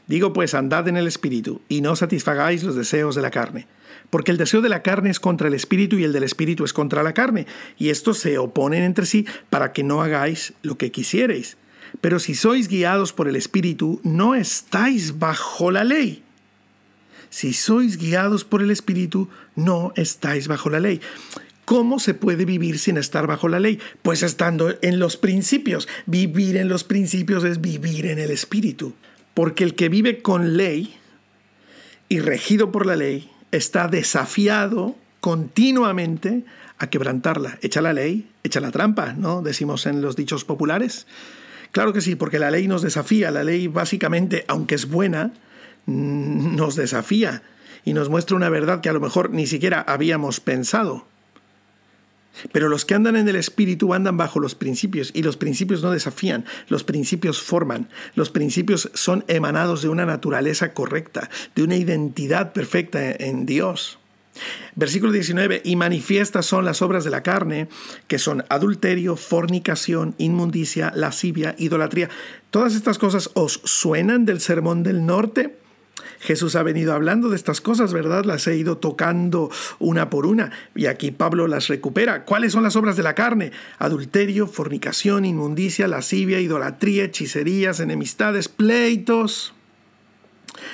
Digo 0.08 0.34
pues, 0.34 0.54
andad 0.54 0.88
en 0.88 0.98
el 0.98 1.08
Espíritu 1.08 1.62
y 1.68 1.82
no 1.82 1.96
satisfagáis 1.96 2.64
los 2.64 2.76
deseos 2.76 3.16
de 3.16 3.22
la 3.22 3.32
carne. 3.32 3.68
Porque 4.10 4.32
el 4.32 4.38
deseo 4.38 4.62
de 4.62 4.70
la 4.70 4.84
carne 4.84 5.10
es 5.10 5.20
contra 5.20 5.50
el 5.50 5.54
Espíritu 5.54 5.98
y 5.98 6.06
el 6.06 6.14
del 6.14 6.24
Espíritu 6.24 6.64
es 6.64 6.72
contra 6.72 7.04
la 7.04 7.14
carne. 7.14 7.46
Y 7.78 7.90
estos 7.90 8.20
se 8.20 8.38
oponen 8.38 8.84
entre 8.84 9.06
sí 9.06 9.26
para 9.50 9.74
que 9.74 9.84
no 9.84 10.02
hagáis 10.02 10.54
lo 10.62 10.78
que 10.78 10.92
quisierais. 10.92 11.58
Pero 12.00 12.20
si 12.20 12.36
sois 12.36 12.68
guiados 12.68 13.12
por 13.12 13.28
el 13.28 13.36
Espíritu, 13.36 14.00
no 14.04 14.36
estáis 14.36 15.20
bajo 15.20 15.72
la 15.72 15.84
ley. 15.84 16.24
Si 17.30 17.54
sois 17.54 17.98
guiados 17.98 18.46
por 18.46 18.62
el 18.62 18.72
Espíritu, 18.72 19.30
no 19.56 19.92
estáis 19.96 20.48
bajo 20.48 20.70
la 20.70 20.80
ley. 20.80 21.02
¿Cómo 21.68 22.00
se 22.00 22.14
puede 22.14 22.46
vivir 22.46 22.80
sin 22.80 22.96
estar 22.96 23.28
bajo 23.28 23.50
la 23.50 23.60
ley? 23.60 23.78
Pues 24.02 24.24
estando 24.24 24.74
en 24.82 25.00
los 25.00 25.18
principios. 25.18 25.90
Vivir 26.06 26.56
en 26.56 26.70
los 26.70 26.86
principios 26.86 27.44
es 27.44 27.60
vivir 27.60 28.06
en 28.06 28.20
el 28.20 28.32
Espíritu. 28.32 28.94
Porque 29.34 29.66
el 29.66 29.76
que 29.76 29.90
vive 29.90 30.22
con 30.22 30.56
ley 30.56 30.96
y 32.08 32.20
regido 32.22 32.72
por 32.72 32.86
la 32.86 32.96
ley 32.96 33.30
está 33.52 33.90
desafiado 33.90 34.96
continuamente 35.20 36.46
a 36.78 36.90
quebrantarla. 36.90 37.60
Echa 37.62 37.82
la 37.82 37.92
ley, 37.92 38.30
echa 38.46 38.62
la 38.62 38.72
trampa, 38.72 39.12
¿no? 39.12 39.42
Decimos 39.42 39.88
en 39.88 40.02
los 40.02 40.16
dichos 40.16 40.46
populares. 40.46 41.06
Claro 41.74 41.92
que 41.92 42.00
sí, 42.00 42.16
porque 42.16 42.40
la 42.40 42.50
ley 42.50 42.70
nos 42.70 42.82
desafía. 42.82 43.30
La 43.30 43.44
ley 43.44 43.68
básicamente, 43.68 44.46
aunque 44.48 44.76
es 44.76 44.88
buena, 44.88 45.34
nos 45.86 46.78
desafía 46.78 47.44
y 47.84 47.92
nos 47.92 48.08
muestra 48.08 48.38
una 48.38 48.48
verdad 48.48 48.80
que 48.80 48.88
a 48.88 48.94
lo 48.94 49.02
mejor 49.02 49.32
ni 49.32 49.48
siquiera 49.48 49.82
habíamos 49.82 50.40
pensado. 50.40 51.06
Pero 52.52 52.70
los 52.70 52.86
que 52.86 52.96
andan 52.96 53.16
en 53.16 53.28
el 53.28 53.36
Espíritu 53.36 53.94
andan 53.94 54.18
bajo 54.18 54.40
los 54.40 54.56
principios 54.56 55.12
y 55.14 55.24
los 55.24 55.38
principios 55.38 55.82
no 55.84 55.92
desafían, 55.92 56.46
los 56.68 56.84
principios 56.84 57.42
forman, 57.42 57.90
los 58.16 58.30
principios 58.30 58.90
son 58.94 59.24
emanados 59.28 59.82
de 59.82 59.90
una 59.90 60.06
naturaleza 60.06 60.74
correcta, 60.74 61.30
de 61.56 61.64
una 61.64 61.76
identidad 61.76 62.54
perfecta 62.54 63.12
en 63.12 63.46
Dios. 63.46 64.00
Versículo 64.76 65.12
19, 65.12 65.62
y 65.64 65.76
manifiestas 65.76 66.46
son 66.46 66.66
las 66.66 66.82
obras 66.82 67.04
de 67.04 67.10
la 67.10 67.24
carne, 67.24 67.68
que 68.08 68.20
son 68.20 68.46
adulterio, 68.50 69.16
fornicación, 69.16 70.14
inmundicia, 70.18 70.92
lascivia, 70.96 71.56
idolatría. 71.58 72.10
¿Todas 72.52 72.76
estas 72.76 73.00
cosas 73.00 73.32
os 73.34 73.62
suenan 73.64 74.26
del 74.26 74.40
sermón 74.40 74.84
del 74.84 75.06
norte? 75.06 75.58
Jesús 76.20 76.56
ha 76.56 76.64
venido 76.64 76.94
hablando 76.94 77.30
de 77.30 77.36
estas 77.36 77.62
cosas, 77.62 77.94
¿verdad? 77.94 78.26
Las 78.26 78.48
he 78.48 78.56
ido 78.56 78.78
tocando 78.78 79.50
una 79.80 80.10
por 80.10 80.26
una 80.26 80.52
y 80.76 80.88
aquí 80.88 81.12
Pablo 81.12 81.48
las 81.48 81.68
recupera. 81.68 82.26
¿Cuáles 82.26 82.54
son 82.54 82.64
las 82.64 82.76
obras 82.76 82.98
de 82.98 83.04
la 83.04 83.16
carne? 83.16 83.52
Adulterio, 83.80 84.48
fornicación, 84.48 85.26
inmundicia, 85.26 85.88
lascivia, 85.88 86.40
idolatría, 86.40 87.06
hechicerías, 87.06 87.80
enemistades, 87.80 88.50
pleitos 88.50 89.54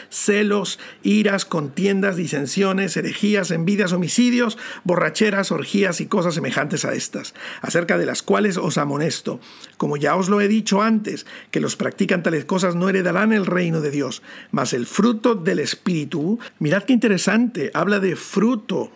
celos, 0.10 0.80
iras, 1.04 1.46
contiendas, 1.46 2.16
disensiones, 2.16 2.96
herejías, 2.98 3.52
envidias, 3.52 3.94
homicidios, 3.94 4.58
borracheras, 4.84 5.52
orgías 5.52 6.02
y 6.02 6.08
cosas 6.08 6.36
semejantes 6.36 6.86
a 6.86 6.94
estas, 6.94 7.34
acerca 7.62 7.98
de 7.98 8.06
las 8.06 8.24
cuales 8.24 8.58
os 8.58 8.78
amonesto, 8.78 9.40
como 9.78 9.98
ya 9.98 10.16
os 10.16 10.30
lo 10.30 10.42
he 10.42 10.48
dicho 10.48 10.82
antes, 10.82 11.26
que 11.52 11.60
los 11.60 11.76
practican 11.76 12.24
tales 12.24 12.46
cosas 12.46 12.76
no 12.76 12.90
heredarán 12.90 13.34
el 13.34 13.46
reino 13.46 13.82
de 13.82 13.92
Dios, 13.92 14.22
mas 14.52 14.74
el 14.74 14.86
fruto 14.86 15.36
del 15.36 15.60
Espíritu, 15.60 16.40
mirad 16.60 16.84
qué 16.84 16.94
interesante, 16.94 17.72
habla 17.74 18.00
de 18.00 18.16
fruto. 18.16 18.92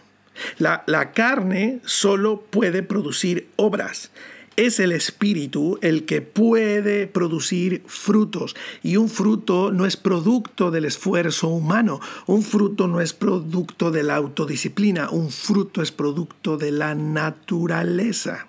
La, 0.60 0.84
la 0.86 1.14
carne 1.14 1.80
solo 1.84 2.42
puede 2.42 2.84
producir 2.84 3.50
obras 3.56 4.12
es 4.58 4.80
el 4.80 4.92
espíritu 4.92 5.78
el 5.82 6.06
que 6.06 6.22
puede 6.22 7.08
producir 7.08 7.84
frutos. 7.86 8.56
Y 8.84 8.98
un 8.98 9.08
fruto 9.08 9.72
no 9.72 9.86
es 9.86 9.96
producto 9.96 10.72
del 10.72 10.86
esfuerzo 10.86 11.48
humano, 11.48 12.02
un 12.26 12.44
fruto 12.44 12.88
no 12.88 13.00
es 13.00 13.14
producto 13.14 13.92
de 13.92 14.04
la 14.04 14.16
autodisciplina, 14.16 15.10
un 15.10 15.30
fruto 15.30 15.82
es 15.82 15.92
producto 15.92 16.58
de 16.58 16.72
la 16.72 16.96
naturaleza. 16.96 18.48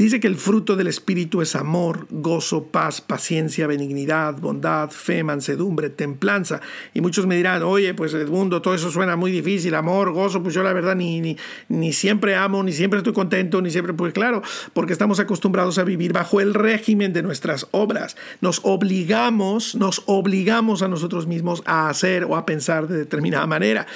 Dice 0.00 0.18
que 0.18 0.28
el 0.28 0.36
fruto 0.36 0.76
del 0.76 0.86
Espíritu 0.86 1.42
es 1.42 1.54
amor, 1.54 2.06
gozo, 2.08 2.64
paz, 2.64 3.02
paciencia, 3.02 3.66
benignidad, 3.66 4.34
bondad, 4.40 4.88
fe, 4.88 5.22
mansedumbre, 5.22 5.90
templanza. 5.90 6.62
Y 6.94 7.02
muchos 7.02 7.26
me 7.26 7.36
dirán, 7.36 7.62
oye, 7.62 7.92
pues 7.92 8.14
Edmundo, 8.14 8.62
todo 8.62 8.72
eso 8.72 8.90
suena 8.90 9.16
muy 9.16 9.30
difícil, 9.30 9.74
amor, 9.74 10.12
gozo, 10.12 10.42
pues 10.42 10.54
yo 10.54 10.62
la 10.62 10.72
verdad 10.72 10.96
ni, 10.96 11.20
ni, 11.20 11.36
ni 11.68 11.92
siempre 11.92 12.34
amo, 12.34 12.62
ni 12.62 12.72
siempre 12.72 12.96
estoy 12.96 13.12
contento, 13.12 13.60
ni 13.60 13.70
siempre, 13.70 13.92
pues 13.92 14.14
claro, 14.14 14.40
porque 14.72 14.94
estamos 14.94 15.20
acostumbrados 15.20 15.76
a 15.76 15.84
vivir 15.84 16.14
bajo 16.14 16.40
el 16.40 16.54
régimen 16.54 17.12
de 17.12 17.22
nuestras 17.22 17.66
obras. 17.70 18.16
Nos 18.40 18.60
obligamos, 18.62 19.74
nos 19.74 20.02
obligamos 20.06 20.80
a 20.80 20.88
nosotros 20.88 21.26
mismos 21.26 21.62
a 21.66 21.90
hacer 21.90 22.24
o 22.24 22.36
a 22.36 22.46
pensar 22.46 22.88
de 22.88 22.96
determinada 22.96 23.46
manera. 23.46 23.86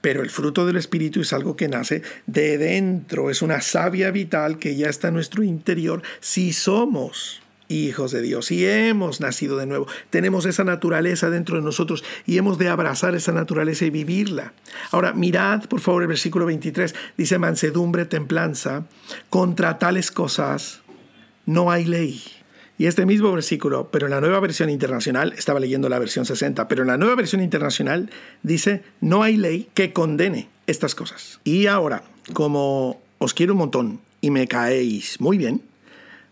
Pero 0.00 0.22
el 0.22 0.30
fruto 0.30 0.66
del 0.66 0.76
Espíritu 0.76 1.20
es 1.20 1.32
algo 1.32 1.56
que 1.56 1.68
nace 1.68 2.02
de 2.26 2.58
dentro, 2.58 3.30
es 3.30 3.42
una 3.42 3.60
savia 3.60 4.10
vital 4.10 4.58
que 4.58 4.76
ya 4.76 4.88
está 4.88 5.08
en 5.08 5.14
nuestro 5.14 5.42
interior 5.42 6.02
si 6.20 6.52
somos 6.52 7.42
hijos 7.70 8.10
de 8.10 8.20
Dios 8.20 8.50
y 8.50 8.66
hemos 8.66 9.20
nacido 9.20 9.56
de 9.56 9.66
nuevo. 9.66 9.86
Tenemos 10.10 10.44
esa 10.44 10.64
naturaleza 10.64 11.30
dentro 11.30 11.56
de 11.56 11.62
nosotros 11.62 12.04
y 12.26 12.36
hemos 12.36 12.58
de 12.58 12.68
abrazar 12.68 13.14
esa 13.14 13.32
naturaleza 13.32 13.84
y 13.84 13.90
vivirla. 13.90 14.52
Ahora, 14.90 15.12
mirad 15.12 15.64
por 15.64 15.80
favor 15.80 16.02
el 16.02 16.08
versículo 16.08 16.46
23, 16.46 16.94
dice 17.16 17.38
mansedumbre, 17.38 18.04
templanza, 18.06 18.86
contra 19.28 19.78
tales 19.78 20.10
cosas 20.10 20.82
no 21.46 21.70
hay 21.70 21.84
ley. 21.84 22.22
Y 22.80 22.86
este 22.86 23.04
mismo 23.04 23.30
versículo, 23.30 23.90
pero 23.90 24.06
en 24.06 24.12
la 24.12 24.22
nueva 24.22 24.40
versión 24.40 24.70
internacional, 24.70 25.34
estaba 25.36 25.60
leyendo 25.60 25.90
la 25.90 25.98
versión 25.98 26.24
60, 26.24 26.66
pero 26.66 26.80
en 26.80 26.88
la 26.88 26.96
nueva 26.96 27.14
versión 27.14 27.42
internacional 27.42 28.08
dice, 28.42 28.82
no 29.02 29.22
hay 29.22 29.36
ley 29.36 29.68
que 29.74 29.92
condene 29.92 30.48
estas 30.66 30.94
cosas. 30.94 31.40
Y 31.44 31.66
ahora, 31.66 32.04
como 32.32 33.02
os 33.18 33.34
quiero 33.34 33.52
un 33.52 33.58
montón 33.58 34.00
y 34.22 34.30
me 34.30 34.48
caéis 34.48 35.20
muy 35.20 35.36
bien, 35.36 35.60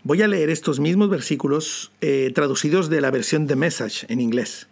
voy 0.04 0.22
a 0.22 0.26
leer 0.26 0.48
estos 0.48 0.80
mismos 0.80 1.10
versículos 1.10 1.92
eh, 2.00 2.32
traducidos 2.34 2.88
de 2.88 3.02
la 3.02 3.10
versión 3.10 3.46
de 3.46 3.54
Message 3.54 4.06
en 4.08 4.18
inglés. 4.18 4.68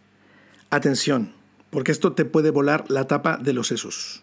Atención, 0.70 1.34
porque 1.68 1.92
esto 1.92 2.14
te 2.14 2.24
puede 2.24 2.48
volar 2.48 2.86
la 2.88 3.06
tapa 3.06 3.36
de 3.36 3.52
los 3.52 3.66
sesos. 3.66 4.22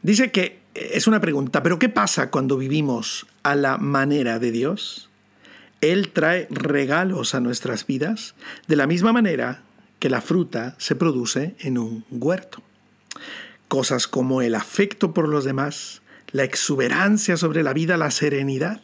Dice 0.00 0.30
que 0.30 0.58
es 0.72 1.06
una 1.06 1.20
pregunta, 1.20 1.62
pero 1.62 1.78
¿qué 1.78 1.90
pasa 1.90 2.30
cuando 2.30 2.56
vivimos 2.56 3.26
a 3.42 3.56
la 3.56 3.76
manera 3.76 4.38
de 4.38 4.52
Dios? 4.52 5.09
Él 5.80 6.10
trae 6.12 6.46
regalos 6.50 7.34
a 7.34 7.40
nuestras 7.40 7.86
vidas 7.86 8.34
de 8.68 8.76
la 8.76 8.86
misma 8.86 9.12
manera 9.12 9.62
que 9.98 10.10
la 10.10 10.20
fruta 10.20 10.74
se 10.78 10.94
produce 10.94 11.54
en 11.60 11.78
un 11.78 12.04
huerto. 12.10 12.62
Cosas 13.68 14.06
como 14.06 14.42
el 14.42 14.54
afecto 14.54 15.14
por 15.14 15.28
los 15.28 15.44
demás, 15.44 16.02
la 16.32 16.44
exuberancia 16.44 17.36
sobre 17.36 17.62
la 17.62 17.72
vida, 17.72 17.96
la 17.96 18.10
serenidad. 18.10 18.80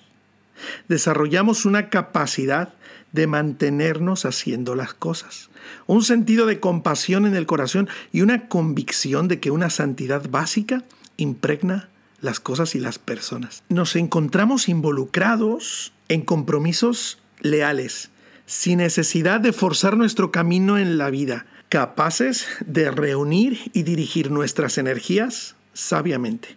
Desarrollamos 0.88 1.64
una 1.64 1.90
capacidad 1.90 2.74
de 3.12 3.26
mantenernos 3.26 4.24
haciendo 4.24 4.74
las 4.74 4.94
cosas, 4.94 5.50
un 5.86 6.02
sentido 6.02 6.46
de 6.46 6.60
compasión 6.60 7.26
en 7.26 7.34
el 7.34 7.46
corazón 7.46 7.88
y 8.12 8.20
una 8.20 8.48
convicción 8.48 9.28
de 9.28 9.40
que 9.40 9.50
una 9.50 9.70
santidad 9.70 10.28
básica 10.28 10.84
impregna 11.16 11.88
las 12.20 12.40
cosas 12.40 12.74
y 12.74 12.80
las 12.80 12.98
personas. 12.98 13.62
Nos 13.68 13.96
encontramos 13.96 14.68
involucrados 14.68 15.92
en 16.08 16.22
compromisos 16.22 17.18
leales, 17.40 18.10
sin 18.46 18.78
necesidad 18.78 19.40
de 19.40 19.52
forzar 19.52 19.96
nuestro 19.96 20.30
camino 20.30 20.78
en 20.78 20.98
la 20.98 21.10
vida, 21.10 21.46
capaces 21.68 22.46
de 22.64 22.90
reunir 22.90 23.70
y 23.72 23.82
dirigir 23.82 24.30
nuestras 24.30 24.78
energías 24.78 25.56
sabiamente. 25.72 26.56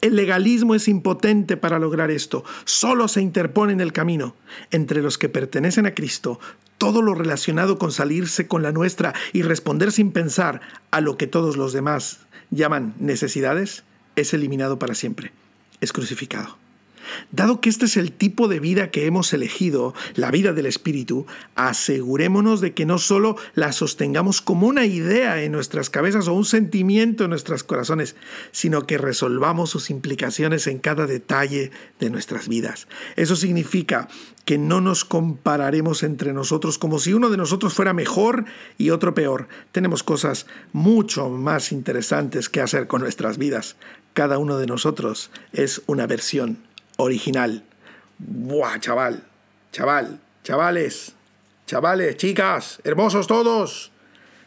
El 0.00 0.16
legalismo 0.16 0.74
es 0.74 0.88
impotente 0.88 1.58
para 1.58 1.78
lograr 1.78 2.10
esto, 2.10 2.42
solo 2.64 3.06
se 3.06 3.20
interpone 3.20 3.74
en 3.74 3.82
el 3.82 3.92
camino. 3.92 4.34
Entre 4.70 5.02
los 5.02 5.18
que 5.18 5.28
pertenecen 5.28 5.84
a 5.84 5.94
Cristo, 5.94 6.40
todo 6.78 7.02
lo 7.02 7.14
relacionado 7.14 7.78
con 7.78 7.92
salirse 7.92 8.48
con 8.48 8.62
la 8.62 8.72
nuestra 8.72 9.12
y 9.34 9.42
responder 9.42 9.92
sin 9.92 10.12
pensar 10.12 10.62
a 10.90 11.02
lo 11.02 11.18
que 11.18 11.26
todos 11.26 11.58
los 11.58 11.74
demás 11.74 12.20
llaman 12.50 12.94
necesidades, 12.98 13.84
es 14.16 14.32
eliminado 14.32 14.78
para 14.78 14.94
siempre, 14.94 15.32
es 15.82 15.92
crucificado. 15.92 16.56
Dado 17.32 17.60
que 17.60 17.68
este 17.68 17.86
es 17.86 17.96
el 17.96 18.12
tipo 18.12 18.48
de 18.48 18.60
vida 18.60 18.90
que 18.90 19.06
hemos 19.06 19.32
elegido, 19.32 19.94
la 20.14 20.30
vida 20.30 20.52
del 20.52 20.66
Espíritu, 20.66 21.26
asegurémonos 21.54 22.60
de 22.60 22.74
que 22.74 22.86
no 22.86 22.98
solo 22.98 23.36
la 23.54 23.72
sostengamos 23.72 24.40
como 24.40 24.66
una 24.66 24.86
idea 24.86 25.42
en 25.42 25.52
nuestras 25.52 25.90
cabezas 25.90 26.28
o 26.28 26.34
un 26.34 26.44
sentimiento 26.44 27.24
en 27.24 27.30
nuestros 27.30 27.64
corazones, 27.64 28.16
sino 28.52 28.86
que 28.86 28.98
resolvamos 28.98 29.70
sus 29.70 29.90
implicaciones 29.90 30.66
en 30.66 30.78
cada 30.78 31.06
detalle 31.06 31.70
de 31.98 32.10
nuestras 32.10 32.48
vidas. 32.48 32.88
Eso 33.16 33.36
significa 33.36 34.08
que 34.44 34.58
no 34.58 34.80
nos 34.80 35.04
compararemos 35.04 36.02
entre 36.02 36.32
nosotros 36.32 36.78
como 36.78 36.98
si 36.98 37.12
uno 37.12 37.30
de 37.30 37.36
nosotros 37.36 37.74
fuera 37.74 37.92
mejor 37.92 38.46
y 38.78 38.90
otro 38.90 39.14
peor. 39.14 39.48
Tenemos 39.72 40.02
cosas 40.02 40.46
mucho 40.72 41.28
más 41.28 41.72
interesantes 41.72 42.48
que 42.48 42.60
hacer 42.60 42.86
con 42.86 43.02
nuestras 43.02 43.38
vidas. 43.38 43.76
Cada 44.12 44.38
uno 44.38 44.58
de 44.58 44.66
nosotros 44.66 45.30
es 45.52 45.82
una 45.86 46.06
versión 46.06 46.58
original. 47.02 47.64
Buah, 48.18 48.78
chaval, 48.78 49.24
chaval, 49.72 50.20
chavales, 50.42 51.14
chavales, 51.66 52.16
chicas, 52.16 52.80
hermosos 52.84 53.26
todos. 53.26 53.92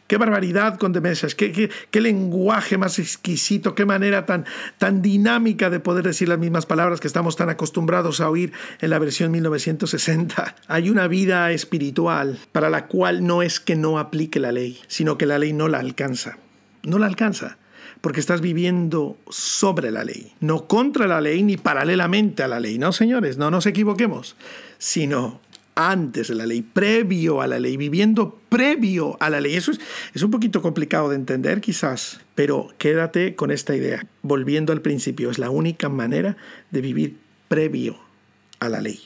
Qué 0.07 0.17
barbaridad 0.17 0.77
con 0.77 0.91
Demesias, 0.91 1.33
qué, 1.33 1.71
qué, 1.89 2.01
lenguaje 2.01 2.77
más 2.77 2.99
exquisito, 2.99 3.73
qué 3.73 3.85
manera 3.85 4.25
tan, 4.25 4.45
tan 4.77 5.01
dinámica 5.01 5.69
de 5.69 5.79
poder 5.79 6.03
decir 6.03 6.27
las 6.27 6.37
mismas 6.37 6.65
palabras 6.65 6.99
que 6.99 7.07
estamos 7.07 7.35
tan 7.37 7.49
acostumbrados 7.49 8.19
a 8.19 8.29
oír 8.29 8.51
en 8.81 8.89
la 8.89 8.99
versión 8.99 9.31
1960. 9.31 10.55
Hay 10.67 10.89
una 10.89 11.07
vida 11.07 11.51
espiritual 11.51 12.37
para 12.51 12.69
la 12.69 12.87
cual 12.87 13.25
no 13.25 13.41
es 13.41 13.59
que 13.59 13.75
no 13.75 13.97
aplique 13.97 14.39
la 14.39 14.51
ley, 14.51 14.79
sino 14.87 15.17
que 15.17 15.25
la 15.25 15.39
ley 15.39 15.53
no 15.53 15.69
la 15.69 15.79
alcanza. 15.79 16.37
No 16.83 16.99
la 16.99 17.07
alcanza 17.07 17.57
porque 18.03 18.19
estás 18.19 18.41
viviendo 18.41 19.15
sobre 19.29 19.89
la 19.89 20.03
ley, 20.03 20.33
no 20.41 20.67
contra 20.67 21.07
la 21.07 21.21
ley 21.21 21.41
ni 21.41 21.55
paralelamente 21.55 22.43
a 22.43 22.49
la 22.49 22.59
ley. 22.59 22.77
No, 22.77 22.91
señores, 22.91 23.37
no 23.37 23.49
nos 23.49 23.65
equivoquemos, 23.65 24.35
sino 24.77 25.39
antes 25.75 26.27
de 26.27 26.35
la 26.35 26.45
ley, 26.45 26.63
previo 26.63 27.41
a 27.41 27.47
la 27.47 27.61
ley, 27.61 27.77
viviendo 27.77 28.41
previo 28.49 29.15
a 29.21 29.29
la 29.29 29.39
ley. 29.39 29.55
Eso 29.55 29.71
es, 29.71 30.21
un 30.21 30.31
poquito 30.31 30.61
complicado 30.61 31.07
de 31.07 31.15
entender 31.15 31.61
quizás, 31.61 32.19
pero 32.35 32.73
quédate 32.77 33.35
con 33.35 33.51
esta 33.51 33.73
idea. 33.73 34.05
Volviendo 34.21 34.73
al 34.73 34.81
principio, 34.81 35.31
es 35.31 35.39
la 35.39 35.49
única 35.49 35.87
manera 35.87 36.35
de 36.71 36.81
vivir 36.81 37.15
previo 37.47 37.97
a 38.59 38.67
la 38.67 38.81
ley. 38.81 38.99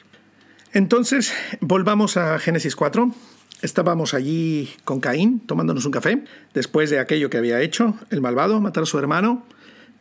Entonces, 0.73 1.35
volvamos 1.61 2.17
a 2.17 2.39
Génesis 2.39 2.75
4 2.75 3.13
estábamos 3.61 4.13
allí 4.13 4.69
con 4.83 4.99
Caín 4.99 5.39
tomándonos 5.39 5.85
un 5.85 5.91
café, 5.91 6.23
después 6.53 6.89
de 6.89 6.99
aquello 6.99 7.29
que 7.29 7.37
había 7.37 7.61
hecho, 7.61 7.95
el 8.09 8.21
malvado, 8.21 8.59
matar 8.61 8.83
a 8.83 8.85
su 8.85 8.99
hermano. 8.99 9.43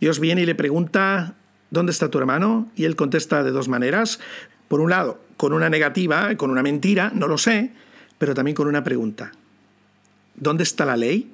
Dios 0.00 0.20
viene 0.20 0.42
y 0.42 0.46
le 0.46 0.54
pregunta, 0.54 1.34
¿dónde 1.70 1.92
está 1.92 2.10
tu 2.10 2.18
hermano? 2.18 2.70
Y 2.76 2.84
él 2.84 2.96
contesta 2.96 3.42
de 3.42 3.50
dos 3.50 3.68
maneras. 3.68 4.20
Por 4.68 4.80
un 4.80 4.90
lado, 4.90 5.20
con 5.36 5.52
una 5.52 5.70
negativa, 5.70 6.34
con 6.36 6.50
una 6.50 6.62
mentira, 6.62 7.12
no 7.14 7.28
lo 7.28 7.38
sé, 7.38 7.72
pero 8.18 8.34
también 8.34 8.54
con 8.54 8.66
una 8.66 8.84
pregunta. 8.84 9.32
¿Dónde 10.34 10.64
está 10.64 10.84
la 10.84 10.96
ley? 10.96 11.32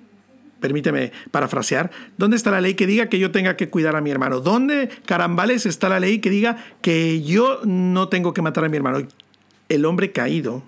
Permíteme 0.60 1.10
parafrasear. 1.32 1.90
¿Dónde 2.18 2.36
está 2.36 2.52
la 2.52 2.60
ley 2.60 2.74
que 2.74 2.86
diga 2.86 3.06
que 3.06 3.18
yo 3.18 3.32
tenga 3.32 3.56
que 3.56 3.68
cuidar 3.68 3.96
a 3.96 4.00
mi 4.00 4.12
hermano? 4.12 4.40
¿Dónde, 4.40 4.90
carambales, 5.06 5.66
está 5.66 5.88
la 5.88 5.98
ley 5.98 6.20
que 6.20 6.30
diga 6.30 6.56
que 6.82 7.20
yo 7.22 7.60
no 7.64 8.08
tengo 8.08 8.32
que 8.32 8.42
matar 8.42 8.64
a 8.64 8.68
mi 8.68 8.76
hermano? 8.76 9.08
El 9.68 9.84
hombre 9.86 10.12
caído 10.12 10.62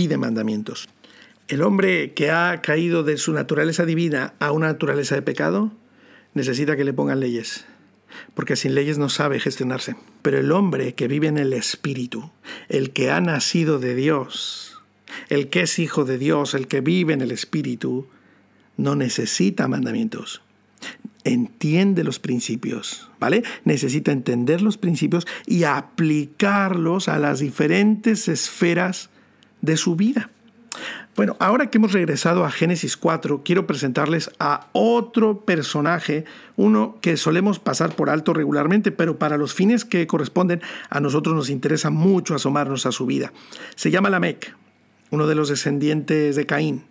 pide 0.00 0.16
mandamientos. 0.16 0.88
El 1.46 1.60
hombre 1.60 2.14
que 2.14 2.30
ha 2.30 2.62
caído 2.62 3.02
de 3.02 3.18
su 3.18 3.34
naturaleza 3.34 3.84
divina 3.84 4.32
a 4.38 4.50
una 4.50 4.68
naturaleza 4.68 5.14
de 5.14 5.20
pecado 5.20 5.72
necesita 6.32 6.74
que 6.74 6.84
le 6.84 6.94
pongan 6.94 7.20
leyes, 7.20 7.66
porque 8.32 8.56
sin 8.56 8.74
leyes 8.74 8.96
no 8.96 9.10
sabe 9.10 9.40
gestionarse. 9.40 9.96
Pero 10.22 10.38
el 10.38 10.52
hombre 10.52 10.94
que 10.94 11.06
vive 11.06 11.26
en 11.26 11.36
el 11.36 11.52
Espíritu, 11.52 12.30
el 12.70 12.92
que 12.92 13.10
ha 13.10 13.20
nacido 13.20 13.78
de 13.78 13.94
Dios, 13.94 14.80
el 15.28 15.50
que 15.50 15.60
es 15.60 15.78
hijo 15.78 16.06
de 16.06 16.16
Dios, 16.16 16.54
el 16.54 16.66
que 16.66 16.80
vive 16.80 17.12
en 17.12 17.20
el 17.20 17.30
Espíritu, 17.30 18.08
no 18.78 18.96
necesita 18.96 19.68
mandamientos. 19.68 20.40
Entiende 21.24 22.04
los 22.04 22.18
principios, 22.20 23.10
¿vale? 23.18 23.42
Necesita 23.66 24.12
entender 24.12 24.62
los 24.62 24.78
principios 24.78 25.26
y 25.46 25.64
aplicarlos 25.64 27.08
a 27.08 27.18
las 27.18 27.40
diferentes 27.40 28.28
esferas 28.28 29.09
de 29.62 29.76
su 29.76 29.96
vida. 29.96 30.30
Bueno, 31.16 31.36
ahora 31.40 31.68
que 31.68 31.78
hemos 31.78 31.92
regresado 31.92 32.44
a 32.44 32.50
Génesis 32.50 32.96
4, 32.96 33.42
quiero 33.44 33.66
presentarles 33.66 34.30
a 34.38 34.68
otro 34.72 35.40
personaje, 35.40 36.24
uno 36.56 36.96
que 37.00 37.16
solemos 37.16 37.58
pasar 37.58 37.94
por 37.94 38.08
alto 38.08 38.32
regularmente, 38.32 38.92
pero 38.92 39.18
para 39.18 39.36
los 39.36 39.52
fines 39.52 39.84
que 39.84 40.06
corresponden 40.06 40.62
a 40.88 41.00
nosotros 41.00 41.34
nos 41.34 41.50
interesa 41.50 41.90
mucho 41.90 42.34
asomarnos 42.34 42.86
a 42.86 42.92
su 42.92 43.06
vida. 43.06 43.32
Se 43.74 43.90
llama 43.90 44.10
Lamec, 44.10 44.54
uno 45.10 45.26
de 45.26 45.34
los 45.34 45.48
descendientes 45.48 46.36
de 46.36 46.46
Caín. 46.46 46.84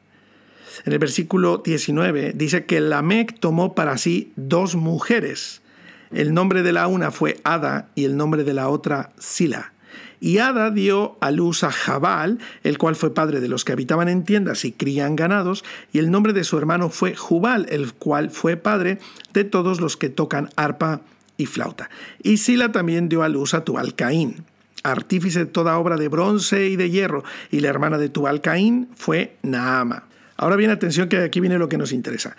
En 0.86 0.94
el 0.94 1.00
versículo 1.00 1.62
19 1.66 2.34
dice 2.36 2.66
que 2.66 2.82
Lamec 2.82 3.40
tomó 3.40 3.74
para 3.74 3.98
sí 3.98 4.32
dos 4.36 4.76
mujeres. 4.76 5.62
El 6.12 6.34
nombre 6.34 6.64
de 6.64 6.74
la 6.74 6.88
una 6.88 7.12
fue 7.12 7.40
Ada 7.44 7.90
y 7.96 8.06
el 8.06 8.18
nombre 8.18 8.44
de 8.44 8.54
la 8.54 8.70
otra 8.70 9.12
Sila. 9.18 9.74
Y 10.22 10.40
Ada 10.40 10.70
dio 10.70 11.18
a 11.22 11.32
luz 11.32 11.64
a 11.64 11.72
Jabal, 11.72 12.40
el 12.64 12.78
cual 12.78 12.96
fue 12.96 13.14
padre 13.14 13.40
de 13.40 13.48
los 13.48 13.64
que 13.64 13.72
habitaban 13.72 14.10
en 14.10 14.24
tiendas 14.24 14.66
y 14.66 14.74
crían 14.74 15.16
ganados, 15.16 15.64
y 15.94 16.00
el 16.00 16.12
nombre 16.12 16.34
de 16.34 16.44
su 16.44 16.58
hermano 16.58 16.90
fue 16.90 17.16
Jubal, 17.16 17.68
el 17.70 17.94
cual 17.94 18.30
fue 18.30 18.58
padre 18.58 19.00
de 19.34 19.46
todos 19.46 19.80
los 19.80 19.96
que 19.96 20.10
tocan 20.10 20.50
arpa 20.58 21.02
y 21.38 21.46
flauta. 21.46 21.90
Y 22.22 22.38
Sila 22.38 22.72
también 22.72 23.08
dio 23.08 23.24
a 23.24 23.30
luz 23.30 23.54
a 23.54 23.64
Tubalcaín, 23.64 24.44
artífice 24.84 25.40
de 25.40 25.46
toda 25.46 25.78
obra 25.78 25.96
de 25.96 26.10
bronce 26.10 26.68
y 26.68 26.76
de 26.76 26.90
hierro, 26.90 27.24
y 27.50 27.62
la 27.62 27.70
hermana 27.70 27.98
de 27.98 28.10
Tubalcaín 28.10 28.90
fue 28.96 29.38
Naama. 29.42 30.04
Ahora 30.36 30.58
bien, 30.58 30.72
atención 30.72 31.08
que 31.08 31.18
aquí 31.18 31.40
viene 31.40 31.58
lo 31.58 31.70
que 31.70 31.78
nos 31.78 31.94
interesa. 31.94 32.36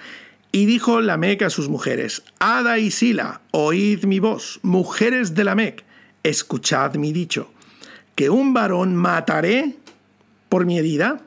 Y 0.53 0.67
dijo 0.67 1.01
Lamec 1.01 1.43
a 1.43 1.51
sus 1.51 1.71
mujeres, 1.71 2.25
Ada 2.41 2.79
y 2.79 2.91
Sila, 2.91 3.41
oíd 3.53 4.05
mi 4.05 4.19
voz, 4.19 4.59
mujeres 4.63 5.35
de 5.35 5.45
Lamec, 5.45 5.85
escuchad 6.23 6.97
mi 6.97 7.13
dicho 7.13 7.51
que 8.21 8.29
un 8.29 8.53
varón 8.53 8.97
mataré 8.97 9.77
por 10.51 10.67
mi 10.67 10.79
herida 10.79 11.23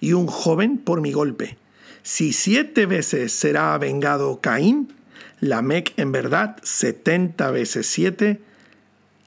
y 0.00 0.14
un 0.14 0.26
joven 0.26 0.78
por 0.78 1.02
mi 1.02 1.12
golpe. 1.12 1.58
Si 2.02 2.32
siete 2.32 2.86
veces 2.86 3.34
será 3.34 3.76
vengado 3.76 4.40
Caín, 4.40 4.94
Lamec 5.40 5.92
en 5.98 6.10
verdad 6.10 6.56
setenta 6.62 7.50
veces 7.50 7.86
siete 7.86 8.40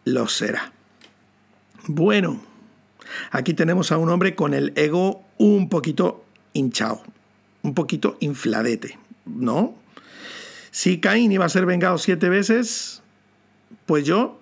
lo 0.04 0.28
será. 0.28 0.74
Bueno, 1.86 2.42
aquí 3.30 3.54
tenemos 3.54 3.92
a 3.92 4.00
un 4.00 4.10
hombre 4.10 4.34
con 4.34 4.56
el 4.56 4.74
ego 4.76 5.24
un 5.38 5.70
poquito 5.70 6.26
hinchado, 6.54 7.04
un 7.62 7.76
poquito 7.76 8.18
infladete, 8.20 8.98
¿no? 9.28 9.76
Si 10.72 11.00
Caín 11.00 11.32
iba 11.32 11.46
a 11.46 11.50
ser 11.50 11.68
vengado 11.68 12.00
siete 12.00 12.30
veces, 12.30 13.04
pues 13.86 14.06
yo 14.06 14.40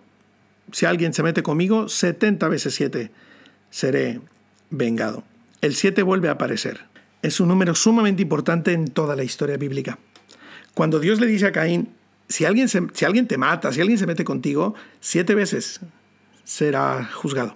si 0.71 0.86
alguien 0.86 1.13
se 1.13 1.23
mete 1.23 1.43
conmigo, 1.43 1.89
70 1.89 2.47
veces 2.47 2.73
7 2.76 3.12
seré 3.69 4.21
vengado. 4.69 5.23
El 5.62 5.76
7 5.76 6.04
vuelve 6.04 6.30
a 6.30 6.34
aparecer. 6.34 6.82
Es 7.21 7.39
un 7.39 7.47
número 7.47 7.76
sumamente 7.76 8.21
importante 8.21 8.73
en 8.73 8.88
toda 8.88 9.15
la 9.15 9.23
historia 9.23 9.58
bíblica. 9.58 9.97
Cuando 10.73 10.99
Dios 10.99 11.19
le 11.19 11.28
dice 11.28 11.47
a 11.47 11.52
Caín, 11.52 11.89
si 12.28 12.45
alguien, 12.45 12.67
si 12.67 13.06
alguien 13.06 13.28
te 13.28 13.38
mata, 13.38 13.71
si 13.71 13.82
alguien 13.82 13.97
se 13.97 14.08
mete 14.08 14.23
contigo, 14.23 14.76
siete 14.99 15.36
veces 15.36 15.82
será 16.43 17.06
juzgado. 17.13 17.56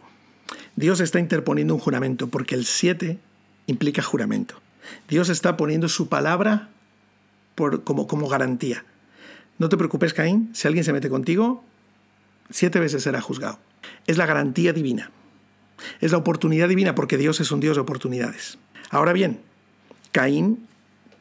Dios 0.76 1.00
está 1.00 1.20
interponiendo 1.20 1.74
un 1.74 1.80
juramento 1.80 2.28
porque 2.28 2.56
el 2.56 2.65
7 2.65 3.17
implica 3.65 4.02
juramento. 4.02 4.62
Dios 5.10 5.30
está 5.30 5.58
poniendo 5.58 5.89
su 5.89 6.08
palabra 6.08 6.70
como, 7.56 8.08
como 8.08 8.28
garantía. 8.30 8.86
No 9.58 9.70
te 9.70 9.78
preocupes, 9.78 10.13
Caín, 10.13 10.52
si 10.54 10.67
alguien 10.67 10.84
se 10.84 10.93
mete 10.93 11.10
contigo, 11.10 11.63
siete 12.50 12.80
veces 12.80 13.04
será 13.04 13.22
juzgado. 13.22 13.60
Es 14.06 14.18
la 14.18 14.26
garantía 14.26 14.74
divina. 14.74 15.12
Es 16.02 16.12
la 16.12 16.18
oportunidad 16.18 16.70
divina 16.70 16.96
porque 16.96 17.18
Dios 17.18 17.40
es 17.40 17.52
un 17.52 17.60
Dios 17.60 17.76
de 17.76 17.82
oportunidades. 17.82 18.58
Ahora 18.90 19.14
bien, 19.14 19.42
Caín 20.12 20.68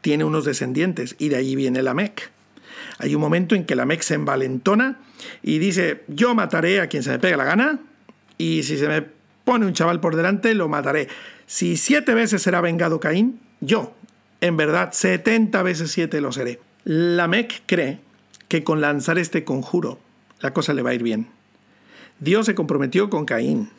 tiene 0.01 0.25
unos 0.25 0.45
descendientes 0.45 1.17
y 1.19 1.29
de 1.29 1.37
ahí 1.37 1.57
viene 1.57 1.83
Lamec. 1.83 2.31
Hay 2.99 3.15
un 3.15 3.21
momento 3.21 3.55
en 3.55 3.65
que 3.65 3.75
Lamec 3.75 4.03
se 4.03 4.15
envalentona 4.15 5.01
y 5.43 5.59
dice, 5.59 6.05
yo 6.09 6.35
mataré 6.35 6.81
a 6.81 6.89
quien 6.89 7.03
se 7.03 7.11
me 7.11 7.19
pegue 7.19 7.37
la 7.37 7.45
gana 7.45 7.81
y 8.39 8.62
si 8.62 8.79
se 8.79 8.89
me 8.89 9.03
pone 9.45 9.67
un 9.67 9.73
chaval 9.73 10.01
por 10.01 10.17
delante, 10.17 10.55
lo 10.55 10.69
mataré. 10.69 11.09
Si 11.47 11.77
siete 11.77 12.15
veces 12.15 12.43
será 12.43 12.61
vengado 12.61 13.01
Caín, 13.01 13.41
yo, 13.61 13.95
en 14.41 14.57
verdad, 14.57 14.93
setenta 14.93 15.62
veces 15.62 15.91
siete 15.91 16.21
lo 16.21 16.33
seré. 16.33 16.61
Lamec 16.85 17.62
cree 17.67 18.01
que 18.49 18.65
con 18.65 18.81
lanzar 18.81 19.19
este 19.19 19.45
conjuro 19.45 19.99
la 20.40 20.53
cosa 20.53 20.75
le 20.75 20.83
va 20.83 20.90
a 20.90 20.94
ir 20.94 21.03
bien. 21.03 21.29
Dios 22.18 22.46
se 22.46 22.55
comprometió 22.55 23.11
con 23.11 23.25
Caín. 23.25 23.70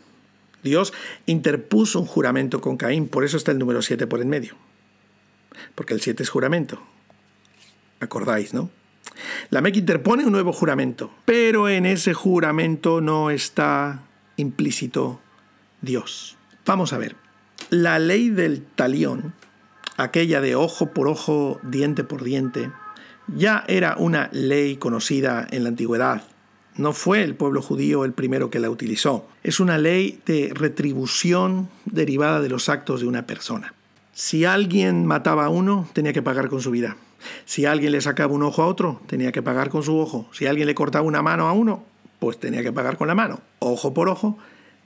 Dios 0.64 0.94
interpuso 1.26 2.00
un 2.00 2.06
juramento 2.06 2.62
con 2.62 2.78
Caín, 2.78 3.08
por 3.08 3.24
eso 3.24 3.38
está 3.38 3.52
el 3.52 3.60
número 3.60 3.82
7 3.82 4.08
por 4.08 4.22
en 4.22 4.30
medio. 4.30 4.56
Porque 5.76 5.94
el 5.94 6.02
7 6.02 6.24
es 6.24 6.30
juramento. 6.30 6.82
¿Acordáis, 8.00 8.54
no? 8.54 8.70
La 9.50 9.62
Mec 9.62 9.76
interpone 9.78 10.26
un 10.26 10.32
nuevo 10.32 10.54
juramento, 10.54 11.12
pero 11.26 11.70
en 11.70 11.86
ese 11.86 12.14
juramento 12.14 13.02
no 13.02 13.32
está 13.32 14.04
implícito 14.36 15.20
Dios. 15.82 16.38
Vamos 16.66 16.94
a 16.94 16.98
ver. 16.98 17.16
La 17.70 17.98
ley 17.98 18.30
del 18.30 18.62
talión, 18.62 19.34
aquella 19.96 20.42
de 20.42 20.56
ojo 20.56 20.92
por 20.94 21.08
ojo, 21.08 21.60
diente 21.64 22.04
por 22.04 22.24
diente, 22.24 22.72
ya 23.28 23.64
era 23.68 23.96
una 23.98 24.30
ley 24.32 24.78
conocida 24.78 25.48
en 25.50 25.64
la 25.64 25.70
antigüedad 25.70 26.24
no 26.78 26.94
fue 26.94 27.24
el 27.24 27.36
pueblo 27.36 27.62
judío 27.62 28.06
el 28.06 28.14
primero 28.14 28.50
que 28.50 28.60
la 28.60 28.70
utilizó. 28.70 29.28
Es 29.44 29.60
una 29.60 29.78
ley 29.78 30.20
de 30.26 30.52
retribución 30.54 31.70
derivada 31.86 32.42
de 32.42 32.50
los 32.50 32.70
actos 32.70 33.02
de 33.02 33.08
una 33.08 33.26
persona. 33.26 33.74
Si 34.14 34.46
alguien 34.46 35.06
mataba 35.06 35.46
a 35.46 35.50
uno, 35.50 35.88
tenía 35.94 36.14
que 36.14 36.22
pagar 36.22 36.50
con 36.50 36.62
su 36.62 36.72
vida. 36.72 36.98
Si 37.46 37.66
alguien 37.66 37.92
le 37.92 38.02
sacaba 38.02 38.34
un 38.34 38.44
ojo 38.44 38.64
a 38.64 38.68
otro, 38.68 39.02
tenía 39.08 39.32
que 39.32 39.42
pagar 39.42 39.70
con 39.70 39.84
su 39.84 39.98
ojo. 39.98 40.30
Si 40.32 40.46
alguien 40.46 40.68
le 40.68 40.76
cortaba 40.76 41.06
una 41.06 41.22
mano 41.22 41.48
a 41.48 41.52
uno, 41.52 41.84
pues 42.20 42.40
tenía 42.40 42.64
que 42.64 42.72
pagar 42.72 42.98
con 42.98 43.08
la 43.08 43.16
mano. 43.16 43.42
Ojo 43.60 43.94
por 43.94 44.10
ojo, 44.10 44.38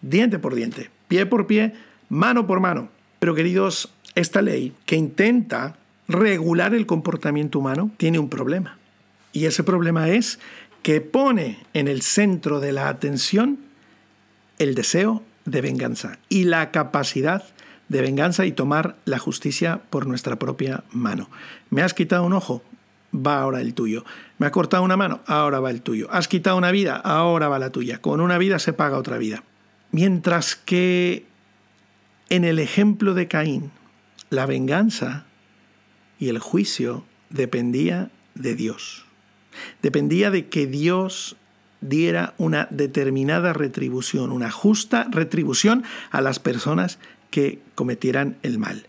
diente 0.02 0.40
por 0.40 0.56
diente, 0.56 0.90
pie 1.08 1.26
por 1.26 1.48
pie, 1.48 1.74
mano 2.10 2.48
por 2.48 2.60
mano. 2.60 2.90
Pero 3.20 3.36
queridos, 3.36 3.92
esta 4.16 4.42
ley 4.42 4.74
que 4.86 4.96
intenta 4.96 5.78
regular 6.08 6.74
el 6.74 6.86
comportamiento 6.86 7.60
humano 7.60 7.92
tiene 7.98 8.20
un 8.20 8.30
problema. 8.30 8.78
Y 9.34 9.46
ese 9.46 9.64
problema 9.64 10.10
es 10.10 10.40
que 10.82 11.02
pone 11.02 11.60
en 11.74 11.88
el 11.88 12.02
centro 12.02 12.60
de 12.60 12.72
la 12.72 12.90
atención 12.90 13.60
el 14.60 14.76
deseo 14.76 15.24
de 15.46 15.62
venganza 15.62 16.20
y 16.30 16.46
la 16.46 16.72
capacidad 16.72 17.44
de 17.90 18.02
venganza 18.02 18.46
y 18.46 18.52
tomar 18.52 18.96
la 19.06 19.20
justicia 19.20 19.82
por 19.90 20.08
nuestra 20.08 20.38
propia 20.38 20.84
mano. 20.92 21.30
Me 21.70 21.82
has 21.82 21.94
quitado 21.94 22.24
un 22.24 22.34
ojo, 22.34 22.64
va 23.14 23.42
ahora 23.42 23.62
el 23.62 23.74
tuyo. 23.74 24.06
Me 24.38 24.46
has 24.46 24.52
cortado 24.52 24.84
una 24.84 24.98
mano, 24.98 25.22
ahora 25.28 25.60
va 25.60 25.72
el 25.72 25.82
tuyo. 25.82 26.08
Has 26.12 26.28
quitado 26.28 26.58
una 26.58 26.72
vida, 26.72 26.96
ahora 26.96 27.50
va 27.50 27.60
la 27.60 27.72
tuya. 27.72 28.00
Con 28.00 28.22
una 28.22 28.38
vida 28.38 28.60
se 28.60 28.74
paga 28.74 28.98
otra 28.98 29.18
vida. 29.18 29.44
Mientras 29.92 30.56
que 30.56 31.26
en 32.30 32.46
el 32.46 32.60
ejemplo 32.60 33.14
de 33.14 33.28
Caín, 33.28 33.72
la 34.30 34.46
venganza 34.46 35.26
y 36.18 36.30
el 36.30 36.40
juicio 36.40 37.04
dependía 37.30 38.10
de 38.36 38.56
Dios. 38.56 39.06
Dependía 39.82 40.32
de 40.32 40.48
que 40.48 40.68
Dios 40.68 41.36
diera 41.82 42.34
una 42.38 42.68
determinada 42.70 43.54
retribución, 43.54 44.32
una 44.32 44.52
justa 44.52 45.08
retribución 45.10 45.84
a 46.12 46.22
las 46.22 46.40
personas 46.40 47.00
que 47.32 47.60
cometieran 47.76 48.38
el 48.44 48.60
mal. 48.60 48.88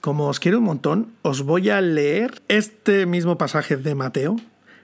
Como 0.00 0.28
os 0.28 0.40
quiero 0.40 0.58
un 0.58 0.64
montón, 0.64 1.12
os 1.22 1.42
voy 1.42 1.70
a 1.70 1.80
leer 1.80 2.42
este 2.48 3.06
mismo 3.06 3.38
pasaje 3.38 3.76
de 3.76 3.94
Mateo, 3.94 4.36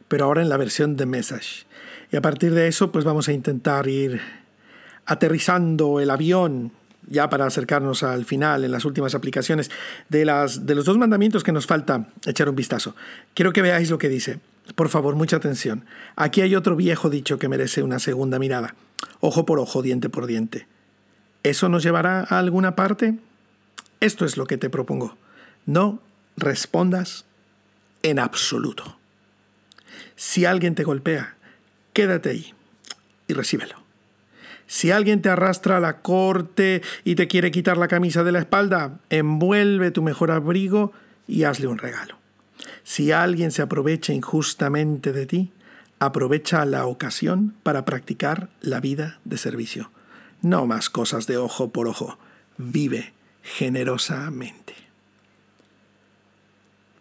pero 0.08 0.24
ahora 0.24 0.42
en 0.42 0.48
la 0.48 0.56
versión 0.56 0.96
de 0.96 1.06
Message. 1.06 1.66
Y 2.12 2.16
a 2.16 2.22
partir 2.22 2.54
de 2.54 2.68
eso, 2.68 2.90
pues 2.90 3.04
vamos 3.04 3.28
a 3.28 3.32
intentar 3.32 3.86
ir 3.86 4.20
aterrizando 5.04 6.00
el 6.00 6.10
avión 6.10 6.72
ya 7.08 7.28
para 7.28 7.46
acercarnos 7.46 8.02
al 8.02 8.24
final, 8.24 8.64
en 8.64 8.70
las 8.70 8.84
últimas 8.84 9.14
aplicaciones, 9.14 9.70
de, 10.08 10.24
las, 10.24 10.64
de 10.64 10.74
los 10.74 10.84
dos 10.84 10.96
mandamientos 10.96 11.42
que 11.42 11.52
nos 11.52 11.66
falta 11.66 12.08
echar 12.26 12.48
un 12.48 12.56
vistazo. 12.56 12.94
Quiero 13.34 13.52
que 13.52 13.62
veáis 13.62 13.90
lo 13.90 13.98
que 13.98 14.08
dice. 14.08 14.38
Por 14.74 14.88
favor, 14.88 15.16
mucha 15.16 15.36
atención. 15.36 15.84
Aquí 16.16 16.40
hay 16.40 16.54
otro 16.54 16.76
viejo 16.76 17.10
dicho 17.10 17.38
que 17.38 17.48
merece 17.48 17.82
una 17.82 17.98
segunda 17.98 18.38
mirada. 18.38 18.74
Ojo 19.20 19.44
por 19.46 19.58
ojo, 19.58 19.82
diente 19.82 20.08
por 20.08 20.26
diente. 20.26 20.66
¿Eso 21.42 21.68
nos 21.68 21.82
llevará 21.82 22.20
a 22.20 22.38
alguna 22.38 22.76
parte? 22.76 23.18
Esto 24.00 24.24
es 24.24 24.36
lo 24.36 24.46
que 24.46 24.58
te 24.58 24.70
propongo. 24.70 25.16
No 25.66 26.00
respondas 26.36 27.24
en 28.02 28.18
absoluto. 28.18 28.98
Si 30.16 30.44
alguien 30.44 30.74
te 30.74 30.84
golpea, 30.84 31.36
quédate 31.92 32.30
ahí 32.30 32.54
y 33.26 33.34
recíbelo. 33.34 33.76
Si 34.66 34.92
alguien 34.92 35.20
te 35.20 35.28
arrastra 35.28 35.78
a 35.78 35.80
la 35.80 36.00
corte 36.00 36.82
y 37.04 37.16
te 37.16 37.26
quiere 37.26 37.50
quitar 37.50 37.76
la 37.76 37.88
camisa 37.88 38.22
de 38.22 38.32
la 38.32 38.38
espalda, 38.38 39.00
envuelve 39.10 39.90
tu 39.90 40.02
mejor 40.02 40.30
abrigo 40.30 40.92
y 41.26 41.42
hazle 41.42 41.66
un 41.66 41.78
regalo. 41.78 42.19
Si 42.90 43.12
alguien 43.12 43.52
se 43.52 43.62
aprovecha 43.62 44.12
injustamente 44.12 45.12
de 45.12 45.24
ti, 45.24 45.52
aprovecha 46.00 46.64
la 46.64 46.86
ocasión 46.86 47.54
para 47.62 47.84
practicar 47.84 48.48
la 48.60 48.80
vida 48.80 49.20
de 49.24 49.38
servicio. 49.38 49.92
No 50.42 50.66
más 50.66 50.90
cosas 50.90 51.28
de 51.28 51.36
ojo 51.36 51.70
por 51.70 51.86
ojo. 51.86 52.18
Vive 52.58 53.12
generosamente. 53.44 54.74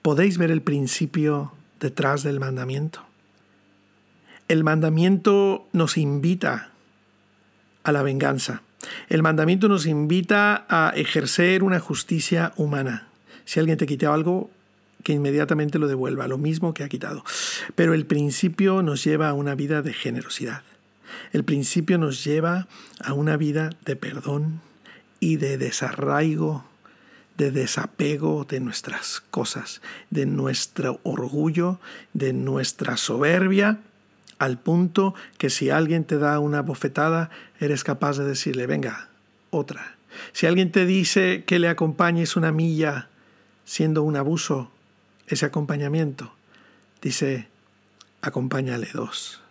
¿Podéis 0.03 0.37
ver 0.37 0.51
el 0.51 0.61
principio 0.61 1.53
detrás 1.79 2.21
del 2.21 2.39
mandamiento? 2.39 3.03
El 4.47 4.63
mandamiento 4.63 5.67
nos 5.73 5.97
invita 5.97 6.69
a 7.81 7.91
la 7.91 8.03
venganza. 8.03 8.61
El 9.07 9.23
mandamiento 9.23 9.67
nos 9.67 9.87
invita 9.87 10.67
a 10.69 10.93
ejercer 10.95 11.63
una 11.63 11.79
justicia 11.79 12.53
humana. 12.57 13.07
Si 13.45 13.59
alguien 13.59 13.79
te 13.79 13.87
quita 13.87 14.13
algo, 14.13 14.51
que 15.03 15.13
inmediatamente 15.13 15.79
lo 15.79 15.87
devuelva, 15.87 16.27
lo 16.27 16.37
mismo 16.37 16.73
que 16.73 16.83
ha 16.83 16.89
quitado. 16.89 17.23
Pero 17.75 17.93
el 17.93 18.05
principio 18.05 18.81
nos 18.81 19.03
lleva 19.03 19.29
a 19.29 19.33
una 19.33 19.55
vida 19.55 19.81
de 19.81 19.93
generosidad. 19.93 20.63
El 21.31 21.43
principio 21.43 21.97
nos 21.97 22.23
lleva 22.23 22.67
a 23.03 23.13
una 23.13 23.37
vida 23.37 23.71
de 23.85 23.95
perdón 23.95 24.61
y 25.19 25.37
de 25.37 25.57
desarraigo, 25.57 26.65
de 27.37 27.51
desapego 27.51 28.45
de 28.45 28.59
nuestras 28.59 29.23
cosas, 29.31 29.81
de 30.09 30.25
nuestro 30.25 30.99
orgullo, 31.03 31.79
de 32.13 32.33
nuestra 32.33 32.97
soberbia 32.97 33.79
al 34.39 34.57
punto 34.57 35.13
que 35.37 35.49
si 35.49 35.69
alguien 35.69 36.05
te 36.05 36.17
da 36.17 36.39
una 36.39 36.61
bofetada, 36.61 37.29
eres 37.59 37.83
capaz 37.83 38.17
de 38.17 38.25
decirle, 38.25 38.65
venga, 38.65 39.09
otra. 39.51 39.97
Si 40.31 40.47
alguien 40.47 40.71
te 40.71 40.85
dice 40.85 41.43
que 41.45 41.59
le 41.59 41.67
acompañes 41.67 42.35
una 42.35 42.51
milla 42.51 43.09
siendo 43.65 44.01
un 44.01 44.15
abuso, 44.15 44.71
ese 45.29 45.45
acompañamiento, 45.45 46.33
dice, 47.01 47.47
acompáñale 48.21 48.89
dos. 48.93 49.41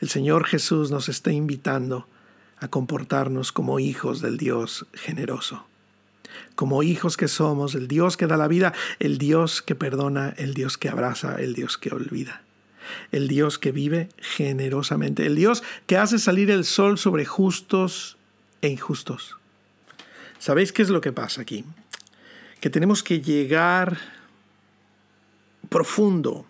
El 0.00 0.08
Señor 0.08 0.44
Jesús 0.44 0.90
nos 0.90 1.08
está 1.08 1.30
invitando 1.30 2.08
a 2.58 2.68
comportarnos 2.68 3.52
como 3.52 3.78
hijos 3.78 4.20
del 4.20 4.36
Dios 4.36 4.86
generoso, 4.94 5.64
como 6.56 6.82
hijos 6.82 7.16
que 7.16 7.28
somos, 7.28 7.74
el 7.74 7.86
Dios 7.86 8.16
que 8.16 8.26
da 8.26 8.36
la 8.36 8.48
vida, 8.48 8.72
el 8.98 9.18
Dios 9.18 9.62
que 9.62 9.74
perdona, 9.74 10.34
el 10.36 10.54
Dios 10.54 10.78
que 10.78 10.88
abraza, 10.88 11.36
el 11.36 11.54
Dios 11.54 11.78
que 11.78 11.94
olvida 11.94 12.42
el 13.10 13.28
Dios 13.28 13.58
que 13.58 13.72
vive 13.72 14.08
generosamente, 14.18 15.26
el 15.26 15.36
Dios 15.36 15.62
que 15.86 15.96
hace 15.96 16.18
salir 16.18 16.50
el 16.50 16.64
sol 16.64 16.98
sobre 16.98 17.24
justos 17.24 18.16
e 18.60 18.68
injustos. 18.68 19.36
¿Sabéis 20.38 20.72
qué 20.72 20.82
es 20.82 20.90
lo 20.90 21.00
que 21.00 21.12
pasa 21.12 21.42
aquí? 21.42 21.64
Que 22.60 22.70
tenemos 22.70 23.02
que 23.02 23.20
llegar 23.20 23.98
profundo 25.72 26.46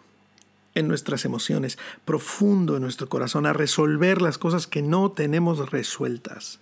en 0.75 0.89
nuestras 0.89 1.25
emociones, 1.25 1.79
profundo 2.05 2.77
en 2.77 2.83
nuestro 2.83 3.09
corazón, 3.09 3.47
a 3.47 3.53
resolver 3.53 4.21
las 4.21 4.39
cosas 4.39 4.67
que 4.67 4.83
no 4.83 5.13
tenemos 5.13 5.71
resueltas. 5.71 6.61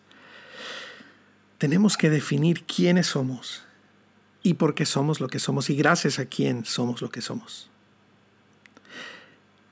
Tenemos 1.59 1.97
que 1.97 2.11
definir 2.11 2.65
quiénes 2.65 3.09
somos 3.09 3.65
y 4.43 4.55
por 4.55 4.75
qué 4.75 4.87
somos 4.87 5.21
lo 5.21 5.29
que 5.29 5.39
somos 5.39 5.71
y 5.71 5.77
gracias 5.77 6.19
a 6.19 6.27
quién 6.27 6.65
somos 6.65 7.03
lo 7.03 7.11
que 7.11 7.21
somos. 7.21 7.71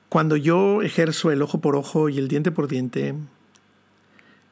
Cuando 0.07 0.35
yo 0.35 0.81
ejerzo 0.81 1.31
el 1.31 1.41
ojo 1.41 1.61
por 1.61 1.75
ojo 1.75 2.09
y 2.09 2.17
el 2.17 2.27
diente 2.27 2.51
por 2.51 2.67
diente, 2.67 3.15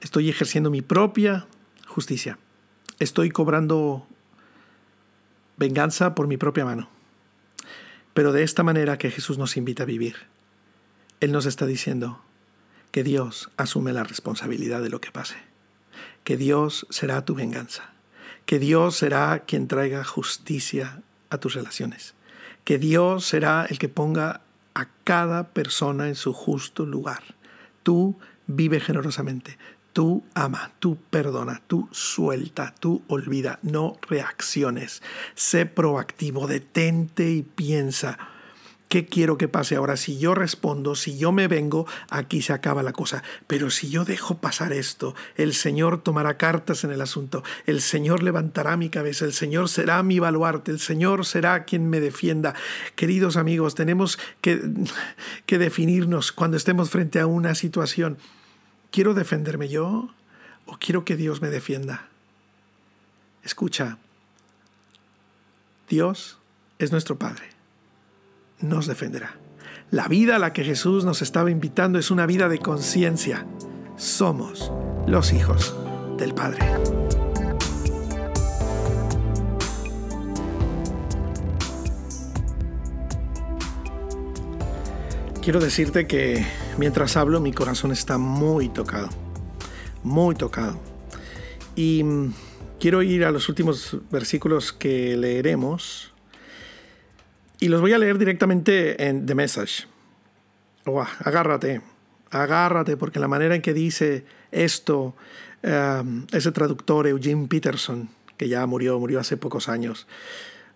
estoy 0.02 0.30
ejerciendo 0.30 0.70
mi 0.70 0.82
propia 0.82 1.48
justicia. 1.88 2.38
Estoy 3.00 3.30
cobrando 3.30 4.08
venganza 5.58 6.14
por 6.14 6.28
mi 6.28 6.38
propia 6.38 6.66
mano. 6.66 6.97
Pero 8.18 8.32
de 8.32 8.42
esta 8.42 8.64
manera 8.64 8.98
que 8.98 9.12
Jesús 9.12 9.38
nos 9.38 9.58
invita 9.58 9.84
a 9.84 9.86
vivir. 9.86 10.16
Él 11.20 11.32
nos 11.32 11.46
está 11.46 11.68
diciendo 11.68 12.20
que 12.90 13.04
Dios 13.04 13.52
asume 13.58 13.94
la 13.94 14.04
responsabilidad 14.04 14.82
de 14.82 14.90
lo 14.90 15.00
que 15.00 15.12
pase. 15.12 15.36
Que 16.24 16.36
Dios 16.36 16.88
será 16.90 17.24
tu 17.26 17.36
venganza. 17.36 17.92
Que 18.48 18.58
Dios 18.58 18.98
será 18.98 19.44
quien 19.46 19.68
traiga 19.68 20.04
justicia 20.04 21.04
a 21.30 21.38
tus 21.38 21.54
relaciones. 21.54 22.16
Que 22.64 22.80
Dios 22.80 23.24
será 23.24 23.68
el 23.70 23.78
que 23.78 23.88
ponga 23.88 24.42
a 24.74 24.88
cada 25.04 25.50
persona 25.50 26.08
en 26.08 26.16
su 26.16 26.34
justo 26.34 26.88
lugar. 26.88 27.22
Tú 27.84 28.18
vive 28.48 28.80
generosamente, 28.80 29.60
tú 29.98 30.24
ama, 30.36 30.74
tú 30.78 31.00
perdona, 31.10 31.64
tú 31.66 31.90
suelta, 31.92 32.76
tú 32.80 33.02
olvida, 33.08 33.58
no 33.64 33.98
reacciones. 34.08 35.02
Sé 35.34 35.66
proactivo, 35.66 36.46
detente 36.46 37.32
y 37.32 37.42
piensa 37.42 38.20
¿Qué 38.90 39.08
quiero 39.08 39.40
que 39.40 39.48
pase 39.48 39.76
ahora? 39.76 39.98
Si 39.98 40.20
yo 40.20 40.36
respondo, 40.36 40.94
si 40.94 41.18
yo 41.18 41.32
me 41.32 41.48
vengo, 41.48 41.88
aquí 42.12 42.44
se 42.44 42.54
acaba 42.54 42.84
la 42.84 42.94
cosa. 42.94 43.24
Pero 43.48 43.72
si 43.72 43.90
yo 43.90 44.06
dejo 44.06 44.38
pasar 44.38 44.72
esto, 44.72 45.16
el 45.36 45.56
Señor 45.56 46.04
tomará 46.04 46.38
cartas 46.38 46.84
en 46.84 46.92
el 46.92 47.02
asunto, 47.02 47.44
el 47.66 47.82
Señor 47.82 48.22
levantará 48.22 48.78
mi 48.78 48.90
cabeza, 48.90 49.26
el 49.26 49.34
Señor 49.34 49.68
será 49.68 50.04
mi 50.04 50.20
baluarte, 50.20 50.70
el 50.70 50.80
Señor 50.80 51.26
será 51.26 51.66
quien 51.66 51.90
me 51.90 52.00
defienda. 52.00 52.54
Queridos 52.96 53.36
amigos, 53.36 53.74
tenemos 53.74 54.20
que 54.42 55.58
definirnos 55.58 56.32
cuando 56.32 56.56
estemos 56.56 56.92
frente 56.92 57.20
a 57.20 57.26
una 57.26 57.56
situación. 57.56 58.20
¿Quiero 58.98 59.14
defenderme 59.14 59.70
yo 59.70 60.10
o 60.66 60.78
quiero 60.80 61.06
que 61.06 61.16
Dios 61.16 61.40
me 61.40 61.52
defienda? 61.52 62.08
Escucha, 63.44 64.00
Dios 65.88 66.40
es 66.80 66.92
nuestro 66.92 67.20
Padre 67.20 67.44
nos 68.60 68.88
defenderá. 68.88 69.36
La 69.92 70.08
vida 70.08 70.38
a 70.38 70.40
la 70.40 70.52
que 70.52 70.64
Jesús 70.64 71.06
nos 71.06 71.22
estaba 71.22 71.52
invitando 71.52 72.00
es 72.00 72.10
una 72.10 72.26
vida 72.26 72.50
de 72.50 72.58
conciencia. 72.58 73.46
Somos 73.98 74.72
los 75.06 75.32
hijos 75.32 75.78
del 76.18 76.34
Padre. 76.34 76.68
Quiero 85.48 85.62
decirte 85.62 86.08
que 86.08 86.46
mientras 86.78 87.16
hablo 87.16 87.40
mi 87.40 87.54
corazón 87.54 87.94
está 87.94 88.18
muy 88.18 88.68
tocado, 88.68 89.08
muy 90.04 90.36
tocado. 90.36 90.78
Y 91.74 92.04
mm, 92.04 92.34
quiero 92.82 93.02
ir 93.02 93.24
a 93.24 93.32
los 93.32 93.48
últimos 93.48 93.96
versículos 94.12 94.74
que 94.74 95.16
leeremos 95.16 96.12
y 97.62 97.70
los 97.70 97.80
voy 97.80 97.94
a 97.94 97.98
leer 97.98 98.18
directamente 98.18 99.08
en 99.08 99.26
The 99.26 99.36
Message. 99.36 99.88
agárrate, 101.24 101.82
agárrate, 102.30 102.98
porque 102.98 103.22
la 103.22 103.30
manera 103.30 103.56
en 103.56 103.62
que 103.62 103.74
dice 103.74 104.26
esto 104.52 105.16
um, 105.64 106.26
ese 106.34 106.52
traductor 106.52 107.08
Eugene 107.08 107.48
Peterson, 107.48 108.10
que 108.36 108.50
ya 108.50 108.66
murió, 108.66 109.00
murió 109.00 109.22
hace 109.22 109.38
pocos 109.38 109.70
años, 109.70 110.08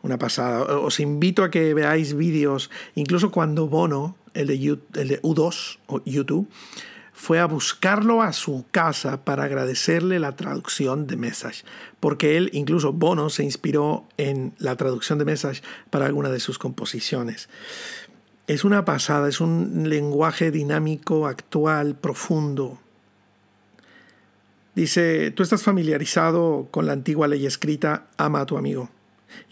una 0.01 0.17
pasada. 0.17 0.62
Os 0.77 1.01
invito 1.01 1.43
a 1.43 1.51
que 1.51 1.73
veáis 1.73 2.13
vídeos, 2.13 2.71
incluso 2.95 3.31
cuando 3.31 3.67
Bono, 3.67 4.15
el 4.33 4.47
de, 4.47 4.79
el 4.93 5.07
de 5.07 5.21
U2 5.21 5.77
o 5.87 6.01
YouTube, 6.05 6.47
fue 7.21 7.39
a 7.39 7.45
buscarlo 7.45 8.23
a 8.23 8.33
su 8.33 8.65
casa 8.71 9.23
para 9.23 9.43
agradecerle 9.43 10.19
la 10.19 10.35
traducción 10.35 11.05
de 11.05 11.17
Message, 11.17 11.63
porque 11.99 12.35
él, 12.35 12.49
incluso 12.51 12.93
Bono, 12.93 13.29
se 13.29 13.43
inspiró 13.43 14.07
en 14.17 14.53
la 14.57 14.75
traducción 14.75 15.19
de 15.19 15.25
Message 15.25 15.61
para 15.91 16.07
alguna 16.07 16.29
de 16.29 16.39
sus 16.39 16.57
composiciones. 16.57 17.47
Es 18.47 18.63
una 18.63 18.85
pasada, 18.85 19.29
es 19.29 19.39
un 19.39 19.87
lenguaje 19.87 20.49
dinámico, 20.49 21.27
actual, 21.27 21.95
profundo. 21.95 22.79
Dice, 24.73 25.29
tú 25.29 25.43
estás 25.43 25.61
familiarizado 25.61 26.69
con 26.71 26.87
la 26.87 26.93
antigua 26.93 27.27
ley 27.27 27.45
escrita, 27.45 28.07
ama 28.17 28.41
a 28.41 28.45
tu 28.45 28.57
amigo, 28.57 28.89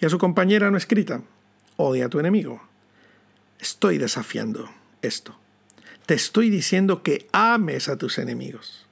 y 0.01 0.07
a 0.07 0.09
su 0.09 0.17
compañera 0.17 0.71
no 0.71 0.77
escrita, 0.77 1.21
odia 1.77 2.07
a 2.07 2.09
tu 2.09 2.19
enemigo. 2.19 2.68
Estoy 3.60 3.98
desafiando 3.98 4.69
esto. 5.02 5.38
Te 6.06 6.13
estoy 6.13 6.50
diciendo 6.50 7.04
que 7.04 7.28
ames 7.32 7.89
a 7.89 7.98
tus 7.98 8.17
enemigos. 8.17 8.88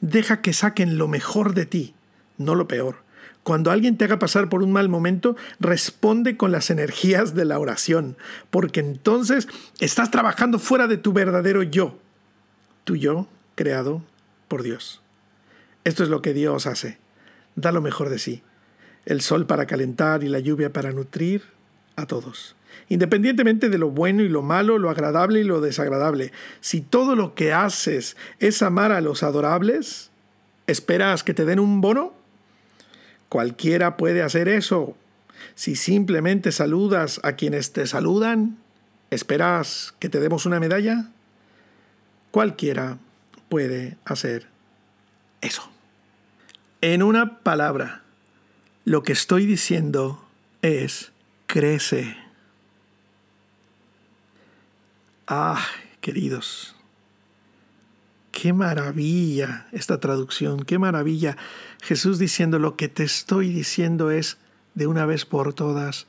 Deja 0.00 0.40
que 0.42 0.52
saquen 0.52 0.98
lo 0.98 1.08
mejor 1.08 1.54
de 1.54 1.66
ti, 1.66 1.94
no 2.36 2.54
lo 2.54 2.68
peor. 2.68 3.02
Cuando 3.42 3.70
alguien 3.70 3.96
te 3.96 4.04
haga 4.04 4.18
pasar 4.18 4.48
por 4.48 4.62
un 4.62 4.70
mal 4.70 4.88
momento, 4.88 5.36
responde 5.58 6.36
con 6.36 6.52
las 6.52 6.70
energías 6.70 7.34
de 7.34 7.46
la 7.46 7.58
oración, 7.58 8.18
porque 8.50 8.80
entonces 8.80 9.48
estás 9.80 10.10
trabajando 10.10 10.58
fuera 10.58 10.86
de 10.86 10.98
tu 10.98 11.12
verdadero 11.12 11.62
yo, 11.62 11.98
tu 12.84 12.96
yo 12.96 13.26
creado 13.54 14.02
por 14.46 14.62
Dios. 14.62 15.00
Esto 15.84 16.02
es 16.02 16.10
lo 16.10 16.20
que 16.20 16.34
Dios 16.34 16.66
hace. 16.66 16.98
Da 17.56 17.72
lo 17.72 17.80
mejor 17.80 18.10
de 18.10 18.18
sí. 18.18 18.42
El 19.06 19.22
sol 19.22 19.46
para 19.46 19.66
calentar 19.66 20.22
y 20.22 20.28
la 20.28 20.40
lluvia 20.40 20.72
para 20.72 20.92
nutrir 20.92 21.44
a 21.96 22.06
todos. 22.06 22.54
Independientemente 22.88 23.68
de 23.68 23.78
lo 23.78 23.90
bueno 23.90 24.22
y 24.22 24.28
lo 24.28 24.42
malo, 24.42 24.78
lo 24.78 24.90
agradable 24.90 25.40
y 25.40 25.44
lo 25.44 25.60
desagradable. 25.60 26.32
Si 26.60 26.80
todo 26.80 27.14
lo 27.14 27.34
que 27.34 27.52
haces 27.52 28.16
es 28.38 28.62
amar 28.62 28.92
a 28.92 29.00
los 29.00 29.22
adorables, 29.22 30.10
¿esperas 30.66 31.22
que 31.22 31.34
te 31.34 31.44
den 31.44 31.60
un 31.60 31.80
bono? 31.80 32.14
Cualquiera 33.28 33.96
puede 33.96 34.22
hacer 34.22 34.48
eso. 34.48 34.96
Si 35.54 35.76
simplemente 35.76 36.52
saludas 36.52 37.20
a 37.22 37.32
quienes 37.32 37.72
te 37.72 37.86
saludan, 37.86 38.58
¿esperas 39.10 39.94
que 39.98 40.08
te 40.08 40.20
demos 40.20 40.46
una 40.46 40.60
medalla? 40.60 41.10
Cualquiera 42.30 42.98
puede 43.48 43.96
hacer 44.04 44.46
eso. 45.40 45.70
En 46.80 47.02
una 47.02 47.40
palabra, 47.40 48.02
lo 48.84 49.02
que 49.02 49.12
estoy 49.12 49.46
diciendo 49.46 50.24
es 50.62 51.12
crece. 51.46 52.16
Ah, 55.32 55.64
queridos, 56.00 56.74
qué 58.32 58.52
maravilla 58.52 59.68
esta 59.70 60.00
traducción, 60.00 60.64
qué 60.64 60.76
maravilla. 60.76 61.36
Jesús 61.82 62.18
diciendo 62.18 62.58
lo 62.58 62.74
que 62.74 62.88
te 62.88 63.04
estoy 63.04 63.50
diciendo 63.50 64.10
es, 64.10 64.38
de 64.74 64.88
una 64.88 65.06
vez 65.06 65.26
por 65.26 65.54
todas, 65.54 66.08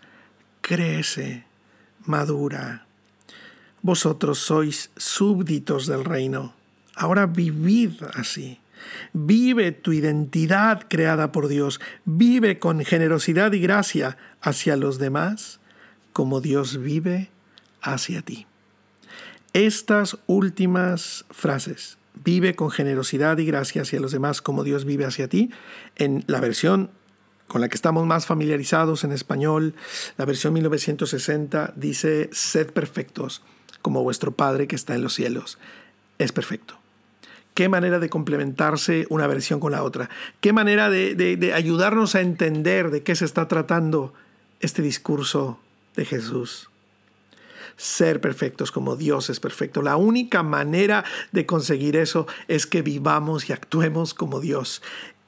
crece, 0.62 1.45
madura. 2.03 2.88
Vosotros 3.84 4.39
sois 4.39 4.89
súbditos 4.97 5.86
del 5.86 6.03
reino. 6.03 6.55
Ahora 6.95 7.27
vivid 7.27 8.01
así. 8.15 8.60
Vive 9.13 9.71
tu 9.71 9.93
identidad 9.93 10.88
creada 10.89 11.31
por 11.31 11.47
Dios. 11.47 11.79
Vive 12.05 12.57
con 12.57 12.84
generosidad 12.84 13.53
y 13.53 13.60
gracia 13.60 14.17
hacia 14.41 14.75
los 14.77 14.97
demás 14.97 15.60
como 16.12 16.41
Dios 16.41 16.81
vive 16.81 17.29
hacia 17.84 18.23
ti. 18.23 18.47
Estas 19.53 20.17
últimas 20.27 21.25
frases, 21.29 21.97
vive 22.23 22.55
con 22.55 22.71
generosidad 22.71 23.37
y 23.37 23.45
gracia 23.45 23.81
hacia 23.81 23.99
los 23.99 24.11
demás 24.11 24.41
como 24.41 24.63
Dios 24.63 24.85
vive 24.85 25.05
hacia 25.05 25.27
ti, 25.27 25.51
en 25.97 26.23
la 26.27 26.39
versión 26.39 26.89
con 27.51 27.59
la 27.59 27.67
que 27.67 27.75
estamos 27.75 28.05
más 28.05 28.25
familiarizados 28.25 29.03
en 29.03 29.11
español, 29.11 29.75
la 30.17 30.23
versión 30.23 30.53
1960 30.53 31.73
dice, 31.75 32.29
sed 32.31 32.71
perfectos 32.71 33.41
como 33.81 34.03
vuestro 34.03 34.31
Padre 34.31 34.67
que 34.67 34.77
está 34.77 34.95
en 34.95 35.01
los 35.01 35.15
cielos. 35.15 35.59
Es 36.17 36.31
perfecto. 36.31 36.79
Qué 37.53 37.67
manera 37.67 37.99
de 37.99 38.09
complementarse 38.09 39.05
una 39.09 39.27
versión 39.27 39.59
con 39.59 39.73
la 39.73 39.83
otra. 39.83 40.09
Qué 40.39 40.53
manera 40.53 40.89
de, 40.89 41.51
ayudarnos 41.53 42.15
a 42.15 42.21
entender 42.21 42.89
de 42.89 43.03
qué 43.03 43.15
se 43.15 43.25
está 43.25 43.49
tratando 43.49 44.13
este 44.61 44.81
discurso 44.81 45.59
de 45.97 46.05
Jesús 46.05 46.70
ser 47.81 48.21
perfectos 48.21 48.71
como 48.71 48.95
Dios 48.95 49.29
es 49.29 49.39
perfecto. 49.39 49.81
La 49.81 49.97
única 49.97 50.43
manera 50.43 51.03
de 51.31 51.45
conseguir 51.45 51.95
eso 51.95 52.27
es 52.47 52.67
que 52.67 52.81
vivamos 52.81 53.49
y 53.49 53.53
actuemos 53.53 54.13
como 54.13 54.39
Dios, 54.39 54.81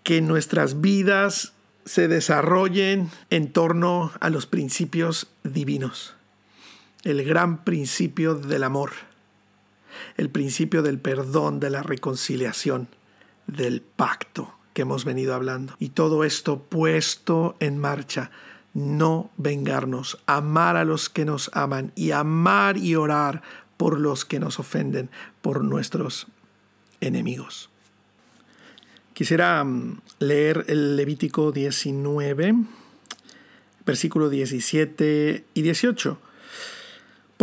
que 0.04 0.22
nuestras 0.22 0.82
vidas 0.82 1.54
se 1.86 2.08
desarrollen 2.08 3.10
en 3.30 3.52
torno 3.52 4.12
a 4.20 4.30
los 4.30 4.46
principios 4.46 5.28
divinos, 5.44 6.16
el 7.04 7.24
gran 7.24 7.64
principio 7.64 8.36
del 8.36 8.64
amor 8.64 8.92
el 10.18 10.30
principio 10.30 10.82
del 10.82 11.00
perdón, 11.00 11.60
de 11.60 11.70
la 11.70 11.84
reconciliación, 11.84 12.88
del 13.48 13.82
pacto 13.82 14.54
que 14.74 14.84
hemos 14.84 15.06
venido 15.06 15.34
hablando. 15.34 15.76
Y 15.80 15.90
todo 15.90 16.24
esto 16.24 16.64
puesto 16.64 17.56
en 17.60 17.78
marcha, 17.78 18.32
no 18.74 19.30
vengarnos, 19.38 20.20
amar 20.26 20.78
a 20.78 20.86
los 20.86 21.10
que 21.10 21.26
nos 21.26 21.52
aman 21.54 21.92
y 21.96 22.12
amar 22.12 22.78
y 22.78 22.96
orar 22.96 23.42
por 23.78 24.00
los 24.00 24.26
que 24.26 24.40
nos 24.40 24.60
ofenden, 24.60 25.10
por 25.42 25.64
nuestros 25.64 26.28
enemigos. 27.02 27.70
Quisiera 29.14 29.64
mm, 29.64 30.02
leer 30.20 30.66
el 30.68 30.96
Levítico 30.96 31.52
19, 31.52 32.56
versículo 33.86 34.30
17 34.30 35.46
y 35.54 35.62
18 35.62 36.20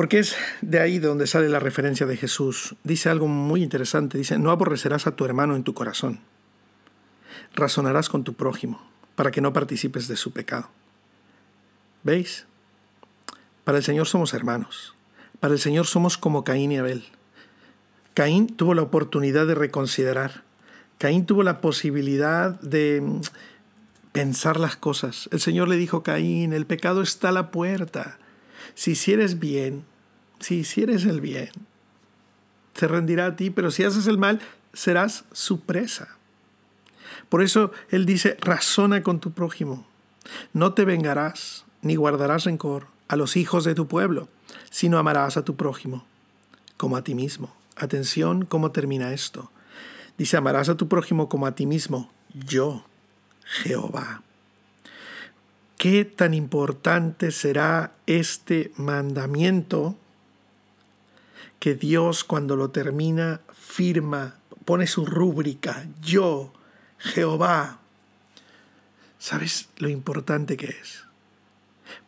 porque 0.01 0.19
es 0.19 0.37
de 0.63 0.81
ahí 0.81 0.99
de 0.99 1.09
donde 1.09 1.27
sale 1.27 1.51
la 1.51 1.59
referencia 1.59 2.07
de 2.07 2.17
Jesús. 2.17 2.75
Dice 2.85 3.11
algo 3.11 3.29
muy 3.29 3.63
interesante. 3.63 4.17
Dice, 4.17 4.39
no 4.39 4.51
aborrecerás 4.51 5.07
a 5.07 5.15
tu 5.15 5.27
hermano 5.27 5.57
en 5.57 5.63
tu 5.63 5.75
corazón. 5.75 6.21
Razonarás 7.55 8.09
con 8.09 8.25
tu 8.25 8.33
prójimo 8.33 8.81
para 9.15 9.31
que 9.31 9.43
no 9.43 9.53
participes 9.53 10.09
de 10.09 10.17
su 10.17 10.33
pecado. 10.33 10.71
¿Veis? 12.03 12.47
Para 13.65 13.79
el 13.79 13.85
Señor 13.85 14.07
somos 14.07 14.35
hermanos. 14.35 14.95
Para 15.39 15.55
el 15.55 15.61
Señor 15.61 15.87
somos 15.87 16.19
como 16.19 16.45
Caín 16.45 16.73
y 16.73 16.79
Abel. 16.79 17.05
Caín 18.15 18.49
tuvo 18.49 18.75
la 18.75 18.83
oportunidad 18.83 19.47
de 19.47 19.55
reconsiderar. 19.55 20.43
Caín 20.99 21.27
tuvo 21.27 21.43
la 21.43 21.61
posibilidad 21.61 22.61
de 22.61 23.01
mm, 23.01 23.21
pensar 24.13 24.59
las 24.59 24.77
cosas. 24.77 25.29
El 25.33 25.41
Señor 25.41 25.69
le 25.69 25.77
dijo, 25.77 26.03
Caín, 26.03 26.53
el 26.53 26.67
pecado 26.67 27.03
está 27.03 27.31
a 27.31 27.33
la 27.33 27.51
puerta. 27.51 28.19
Si 28.75 28.93
hicieres 28.93 29.39
bien, 29.39 29.85
si 30.41 30.57
hicieres 30.57 31.05
el 31.05 31.21
bien, 31.21 31.51
se 32.75 32.89
rendirá 32.89 33.27
a 33.27 33.37
ti, 33.37 33.51
pero 33.51 33.71
si 33.71 33.85
haces 33.85 34.07
el 34.07 34.19
mal, 34.19 34.41
serás 34.73 35.25
su 35.33 35.61
presa. 35.61 36.17
Por 37.29 37.43
eso 37.43 37.73
Él 37.91 38.07
dice, 38.07 38.37
razona 38.41 39.03
con 39.03 39.21
tu 39.21 39.33
prójimo. 39.33 39.87
No 40.53 40.75
te 40.75 40.85
vengarás 40.85 41.65
ni 41.83 41.97
guardarás 41.97 42.45
rencor 42.45 42.87
a 43.09 43.17
los 43.17 43.37
hijos 43.37 43.65
de 43.65 43.75
tu 43.75 43.87
pueblo, 43.87 44.29
sino 44.71 44.99
amarás 44.99 45.37
a 45.37 45.45
tu 45.45 45.57
prójimo 45.57 46.05
como 46.77 46.97
a 46.97 47.05
ti 47.05 47.15
mismo. 47.15 47.55
Atención, 47.77 48.45
¿cómo 48.45 48.73
termina 48.73 49.13
esto? 49.13 49.51
Dice, 50.17 50.37
amarás 50.37 50.69
a 50.69 50.77
tu 50.77 50.89
prójimo 50.89 51.29
como 51.29 51.47
a 51.47 51.55
ti 51.55 51.67
mismo, 51.67 52.11
yo, 52.33 52.85
Jehová. 53.45 54.23
¿Qué 55.77 56.05
tan 56.05 56.35
importante 56.35 57.31
será 57.33 57.93
este 58.07 58.73
mandamiento 58.77 59.97
que 61.59 61.75
Dios 61.75 62.23
cuando 62.23 62.57
lo 62.57 62.71
termina 62.71 63.41
firma, 63.53 64.37
pone 64.65 64.87
su 64.87 65.07
rúbrica, 65.07 65.87
yo, 66.03 66.53
Jehová? 66.99 67.79
¿Sabes 69.19 69.69
lo 69.79 69.89
importante 69.89 70.57
que 70.57 70.67
es? 70.67 71.05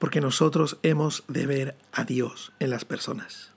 Porque 0.03 0.21
nosotros 0.21 0.79
hemos 0.83 1.23
de 1.29 1.47
ver 1.47 1.77
a 1.93 2.03
Dios 2.03 2.51
en 2.59 2.71
las 2.71 2.85
personas. 2.85 3.53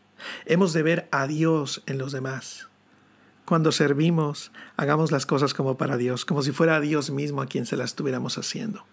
Hemos 0.46 0.74
de 0.74 0.84
ver 0.84 1.08
a 1.10 1.26
Dios 1.26 1.82
en 1.88 1.98
los 1.98 2.12
demás. 2.12 2.68
Cuando 3.46 3.72
servimos, 3.72 4.52
hagamos 4.78 5.12
las 5.12 5.26
cosas 5.26 5.56
como 5.56 5.76
para 5.76 5.98
Dios, 5.98 6.24
como 6.24 6.44
si 6.44 6.52
fuera 6.52 6.76
a 6.76 6.82
Dios 6.82 7.10
mismo 7.10 7.42
a 7.42 7.48
quien 7.48 7.66
se 7.66 7.76
las 7.76 7.90
estuviéramos 7.90 8.38
haciendo. 8.38 8.86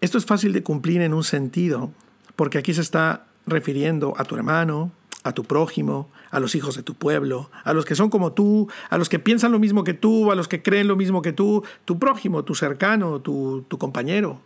Esto 0.00 0.18
es 0.18 0.26
fácil 0.26 0.52
de 0.52 0.64
cumplir 0.64 1.00
en 1.00 1.14
un 1.14 1.22
sentido, 1.22 1.92
porque 2.34 2.58
aquí 2.58 2.74
se 2.74 2.80
está 2.80 3.26
refiriendo 3.46 4.14
a 4.16 4.24
tu 4.24 4.34
hermano, 4.34 4.90
a 5.22 5.30
tu 5.30 5.44
prójimo, 5.44 6.10
a 6.32 6.40
los 6.40 6.56
hijos 6.56 6.74
de 6.74 6.82
tu 6.82 6.94
pueblo, 6.94 7.52
a 7.62 7.72
los 7.72 7.84
que 7.84 7.94
son 7.94 8.10
como 8.10 8.32
tú, 8.32 8.68
a 8.90 8.98
los 8.98 9.08
que 9.08 9.20
piensan 9.20 9.52
lo 9.52 9.60
mismo 9.60 9.84
que 9.84 9.94
tú, 9.94 10.32
a 10.32 10.34
los 10.34 10.48
que 10.48 10.60
creen 10.60 10.88
lo 10.88 10.96
mismo 10.96 11.22
que 11.22 11.32
tú, 11.32 11.62
tu 11.84 12.00
prójimo, 12.00 12.42
tu 12.42 12.56
cercano, 12.56 13.20
tu, 13.20 13.64
compañero. 13.78 14.40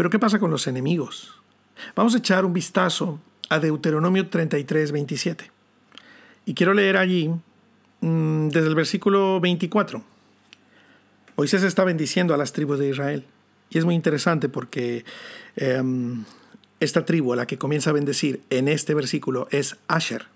Pero 0.00 0.08
¿qué 0.08 0.18
pasa 0.18 0.38
con 0.38 0.50
los 0.50 0.66
enemigos? 0.66 1.34
Vamos 1.94 2.14
a 2.14 2.16
echar 2.16 2.46
un 2.46 2.54
vistazo 2.54 3.20
a 3.50 3.58
Deuteronomio 3.58 4.30
33, 4.30 4.92
27. 4.92 5.50
Y 6.46 6.54
quiero 6.54 6.72
leer 6.72 6.96
allí 6.96 7.28
mm, 8.00 8.48
desde 8.48 8.68
el 8.68 8.74
versículo 8.74 9.40
24. 9.40 10.02
Moisés 11.36 11.62
está 11.64 11.84
bendiciendo 11.84 12.32
a 12.32 12.38
las 12.38 12.54
tribus 12.54 12.78
de 12.78 12.88
Israel. 12.88 13.26
Y 13.68 13.76
es 13.76 13.84
muy 13.84 13.94
interesante 13.94 14.48
porque 14.48 15.04
em, 15.56 16.24
esta 16.80 17.04
tribu 17.04 17.34
a 17.34 17.36
la 17.36 17.46
que 17.46 17.58
comienza 17.58 17.90
a 17.90 17.92
bendecir 17.92 18.40
en 18.48 18.68
este 18.68 18.94
versículo 18.94 19.48
es 19.50 19.76
Asher. 19.86 20.28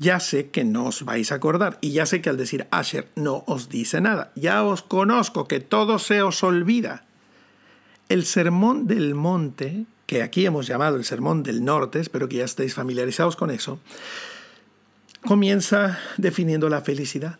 ya 0.00 0.18
sé 0.18 0.50
que 0.50 0.64
no 0.64 0.86
os 0.86 1.04
vais 1.04 1.30
a 1.30 1.36
acordar 1.36 1.78
y 1.80 1.92
ya 1.92 2.04
sé 2.04 2.20
que 2.20 2.30
al 2.30 2.36
decir 2.36 2.66
Asher 2.72 3.06
no 3.14 3.44
os 3.46 3.68
dice 3.68 4.00
nada. 4.00 4.32
Ya 4.34 4.64
os 4.64 4.82
conozco 4.82 5.46
que 5.46 5.60
todo 5.60 6.00
se 6.00 6.20
os 6.20 6.42
olvida. 6.42 7.04
El 8.08 8.24
sermón 8.24 8.86
del 8.86 9.14
monte, 9.14 9.84
que 10.06 10.22
aquí 10.22 10.46
hemos 10.46 10.66
llamado 10.66 10.96
el 10.96 11.04
sermón 11.04 11.42
del 11.42 11.64
norte, 11.64 12.00
espero 12.00 12.28
que 12.28 12.36
ya 12.36 12.44
estéis 12.44 12.74
familiarizados 12.74 13.36
con 13.36 13.50
eso, 13.50 13.80
comienza 15.22 15.98
definiendo 16.16 16.68
la 16.68 16.80
felicidad. 16.80 17.38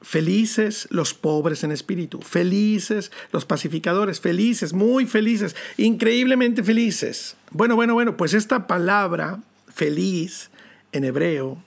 Felices 0.00 0.86
los 0.90 1.12
pobres 1.12 1.64
en 1.64 1.72
espíritu, 1.72 2.20
felices 2.20 3.10
los 3.32 3.44
pacificadores, 3.44 4.20
felices, 4.20 4.72
muy 4.72 5.06
felices, 5.06 5.56
increíblemente 5.76 6.62
felices. 6.62 7.36
Bueno, 7.50 7.74
bueno, 7.74 7.94
bueno, 7.94 8.16
pues 8.16 8.34
esta 8.34 8.68
palabra 8.68 9.40
feliz 9.66 10.50
en 10.92 11.02
hebreo 11.02 11.60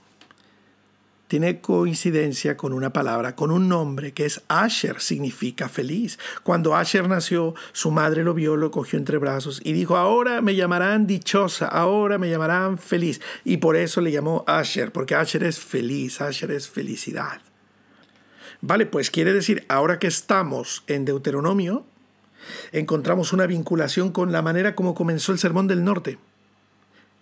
tiene 1.32 1.62
coincidencia 1.62 2.58
con 2.58 2.74
una 2.74 2.92
palabra, 2.92 3.38
con 3.38 3.52
un 3.52 3.70
nombre 3.70 4.12
que 4.12 4.26
es 4.26 4.42
Asher, 4.50 5.00
significa 5.00 5.70
feliz. 5.70 6.20
Cuando 6.44 6.76
Asher 6.76 7.08
nació, 7.08 7.56
su 7.72 7.90
madre 7.90 8.26
lo 8.26 8.34
vio, 8.34 8.58
lo 8.58 8.70
cogió 8.70 9.00
entre 9.00 9.18
brazos 9.18 9.62
y 9.64 9.72
dijo, 9.72 9.96
ahora 9.96 10.42
me 10.42 10.56
llamarán 10.56 11.08
dichosa, 11.08 11.68
ahora 11.68 12.18
me 12.18 12.30
llamarán 12.30 12.78
feliz. 12.78 13.22
Y 13.46 13.58
por 13.58 13.78
eso 13.78 14.02
le 14.02 14.12
llamó 14.12 14.44
Asher, 14.46 14.92
porque 14.92 15.16
Asher 15.16 15.46
es 15.46 15.58
feliz, 15.58 16.20
Asher 16.20 16.52
es 16.52 16.68
felicidad. 16.68 17.40
Vale, 18.60 18.86
pues 18.86 19.10
quiere 19.10 19.32
decir, 19.32 19.64
ahora 19.70 20.00
que 20.00 20.08
estamos 20.08 20.84
en 20.88 21.06
Deuteronomio, 21.06 21.86
encontramos 22.74 23.32
una 23.32 23.46
vinculación 23.46 24.12
con 24.12 24.34
la 24.34 24.42
manera 24.42 24.76
como 24.76 24.96
comenzó 24.96 25.32
el 25.32 25.40
Sermón 25.40 25.68
del 25.68 25.86
Norte 25.86 26.18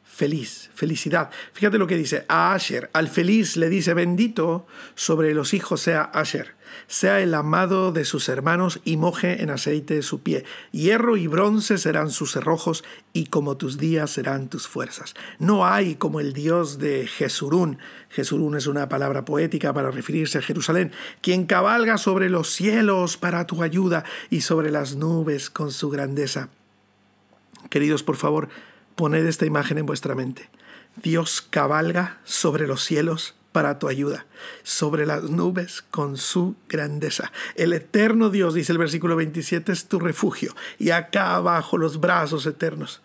feliz, 0.09 0.69
felicidad. 0.73 1.29
Fíjate 1.53 1.77
lo 1.77 1.87
que 1.87 1.95
dice, 1.95 2.25
a 2.27 2.53
Asher, 2.53 2.89
al 2.93 3.07
feliz 3.07 3.55
le 3.55 3.69
dice, 3.69 3.93
bendito 3.93 4.65
sobre 4.95 5.33
los 5.33 5.53
hijos 5.53 5.81
sea 5.81 6.01
Asher, 6.01 6.55
sea 6.87 7.21
el 7.21 7.33
amado 7.33 7.91
de 7.93 8.03
sus 8.03 8.27
hermanos 8.27 8.81
y 8.83 8.97
moje 8.97 9.41
en 9.41 9.49
aceite 9.49 10.01
su 10.01 10.21
pie. 10.21 10.43
Hierro 10.71 11.15
y 11.15 11.27
bronce 11.27 11.77
serán 11.77 12.09
sus 12.09 12.33
cerrojos 12.33 12.83
y 13.13 13.27
como 13.27 13.55
tus 13.55 13.77
días 13.77 14.09
serán 14.09 14.49
tus 14.49 14.67
fuerzas. 14.67 15.13
No 15.37 15.65
hay 15.65 15.95
como 15.95 16.19
el 16.19 16.33
Dios 16.33 16.79
de 16.79 17.07
Jesurún. 17.07 17.77
Jesurún 18.09 18.57
es 18.57 18.67
una 18.67 18.89
palabra 18.89 19.23
poética 19.23 19.73
para 19.73 19.91
referirse 19.91 20.39
a 20.39 20.41
Jerusalén, 20.41 20.91
quien 21.21 21.45
cabalga 21.45 21.97
sobre 21.97 22.29
los 22.29 22.49
cielos 22.49 23.15
para 23.15 23.45
tu 23.45 23.63
ayuda 23.63 24.03
y 24.29 24.41
sobre 24.41 24.71
las 24.71 24.95
nubes 24.95 25.49
con 25.49 25.71
su 25.71 25.89
grandeza. 25.89 26.49
Queridos, 27.69 28.03
por 28.03 28.15
favor, 28.15 28.49
Poned 28.99 29.25
esta 29.25 29.45
imagen 29.45 29.77
en 29.77 29.85
vuestra 29.85 30.13
mente. 30.13 30.49
Dios 31.01 31.41
cabalga 31.41 32.17
sobre 32.25 32.67
los 32.67 32.83
cielos 32.83 33.33
para 33.53 33.79
tu 33.79 33.87
ayuda, 33.87 34.25
sobre 34.63 35.05
las 35.05 35.23
nubes 35.23 35.85
con 35.89 36.17
su 36.17 36.57
grandeza. 36.67 37.31
El 37.55 37.71
eterno 37.71 38.29
Dios, 38.29 38.55
dice 38.55 38.73
el 38.73 38.77
versículo 38.77 39.15
27, 39.15 39.71
es 39.71 39.87
tu 39.87 40.01
refugio. 40.01 40.53
Y 40.79 40.89
acá 40.89 41.35
abajo 41.35 41.77
los 41.77 42.01
brazos 42.01 42.45
eternos. 42.45 43.01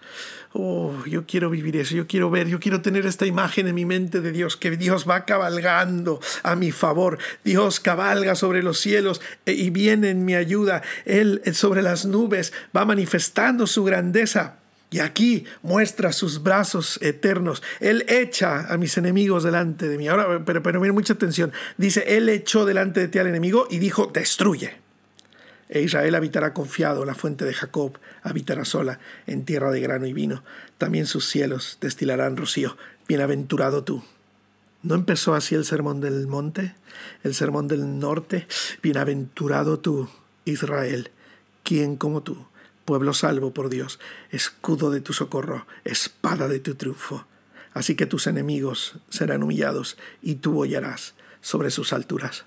Oh, 0.52 0.92
yo 1.07 1.26
quiero 1.26 1.48
vivir 1.48 1.76
eso, 1.76 1.94
yo 1.94 2.09
quiero 2.09 2.28
ver, 2.28 2.48
yo 2.48 2.59
quiero 2.59 2.83
tener 2.83 3.07
esta 3.07 3.26
imagen 3.26 3.68
en 3.68 3.76
mi 3.76 3.85
mente 3.85 4.20
de 4.20 4.33
Dios, 4.33 4.57
que 4.57 4.76
Dios 4.76 5.09
va 5.09 5.24
cabalgando 5.24 6.18
a 6.42 6.57
mi 6.57 6.72
favor. 6.72 7.18
Dios 7.44 7.78
cabalga 7.78 8.35
sobre 8.35 8.64
los 8.64 8.80
cielos 8.80 9.20
y 9.46 9.70
viene 9.70 10.11
en 10.11 10.24
mi 10.24 10.35
ayuda. 10.35 10.83
Él 11.04 11.40
sobre 11.52 11.83
las 11.83 12.04
nubes 12.04 12.52
va 12.76 12.85
manifestando 12.85 13.68
su 13.68 13.85
grandeza 13.85 14.59
y 14.94 15.00
aquí 15.00 15.44
muestra 15.62 16.12
sus 16.12 16.44
brazos 16.44 17.00
eternos. 17.02 17.64
Él 17.80 18.04
echa 18.07 18.72
a 18.72 18.76
mis 18.76 18.96
enemigos 18.96 19.42
delante 19.42 19.88
de 19.88 19.98
mí. 19.98 20.07
Ahora, 20.07 20.44
pero, 20.44 20.62
pero 20.62 20.80
mucha 20.94 21.14
atención. 21.14 21.52
Dice, 21.76 22.16
Él 22.16 22.28
echó 22.28 22.64
delante 22.64 23.00
de 23.00 23.09
ti 23.09 23.18
al 23.18 23.26
enemigo 23.26 23.66
y 23.68 23.80
dijo, 23.80 24.09
destruye. 24.14 24.76
E 25.68 25.80
Israel 25.80 26.14
habitará 26.14 26.54
confiado, 26.54 27.04
la 27.04 27.16
fuente 27.16 27.44
de 27.44 27.54
Jacob 27.54 27.98
habitará 28.22 28.64
sola, 28.64 29.00
en 29.26 29.44
tierra 29.44 29.72
de 29.72 29.80
grano 29.80 30.07
y 30.07 30.12
vino. 30.12 30.44
También 30.78 31.07
sus 31.07 31.28
cielos 31.28 31.78
destilarán 31.80 32.37
rocío. 32.37 32.76
Bienaventurado 33.09 33.83
tú. 33.83 34.04
¿No 34.85 34.94
empezó 34.94 35.35
así 35.35 35.57
el 35.57 35.64
sermón 35.64 36.00
del 36.00 36.28
monte? 36.28 36.76
El 37.24 37.35
sermón 37.35 37.66
del 37.66 37.98
norte. 37.98 38.46
Bienaventurado 38.80 39.80
tú, 39.80 40.09
Israel. 40.44 41.11
¿Quién 41.64 41.96
como 41.96 42.22
tú? 42.22 42.46
Pueblo 42.84 43.14
salvo 43.14 43.52
por 43.52 43.68
Dios, 43.68 43.98
escudo 44.30 44.90
de 44.90 45.00
tu 45.00 45.12
socorro, 45.12 45.66
espada 45.84 46.48
de 46.48 46.60
tu 46.60 46.74
triunfo. 46.74 47.26
Así 47.72 47.96
que 47.96 48.06
tus 48.06 48.26
enemigos 48.26 48.94
serán 49.08 49.42
humillados 49.42 49.96
y 50.22 50.36
tú 50.36 50.60
hollarás 50.60 51.14
sobre 51.40 51.70
sus 51.70 51.92
alturas. 51.92 52.44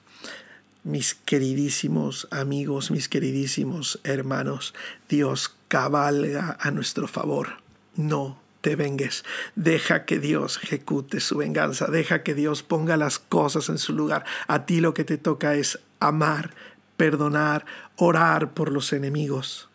Mis 0.83 1.15
queridísimos 1.15 2.29
amigos, 2.31 2.91
mis 2.91 3.09
queridísimos 3.09 3.99
hermanos, 4.03 4.73
Dios 5.09 5.53
cabalga 5.67 6.57
a 6.61 6.71
nuestro 6.71 7.07
favor. 7.09 7.57
No 7.95 8.39
te 8.61 8.75
vengues. 8.77 9.25
Deja 9.55 10.05
que 10.05 10.19
Dios 10.19 10.59
ejecute 10.63 11.19
su 11.19 11.37
venganza. 11.37 11.87
Deja 11.87 12.23
que 12.23 12.33
Dios 12.33 12.63
ponga 12.63 12.95
las 12.95 13.19
cosas 13.19 13.67
en 13.67 13.77
su 13.77 13.93
lugar. 13.93 14.23
A 14.47 14.65
ti 14.65 14.79
lo 14.79 14.93
que 14.93 15.03
te 15.03 15.17
toca 15.17 15.55
es 15.55 15.79
amar, 15.99 16.53
perdonar, 16.95 17.65
orar 17.97 18.53
por 18.53 18.71
los 18.71 18.93
enemigos. 18.93 19.66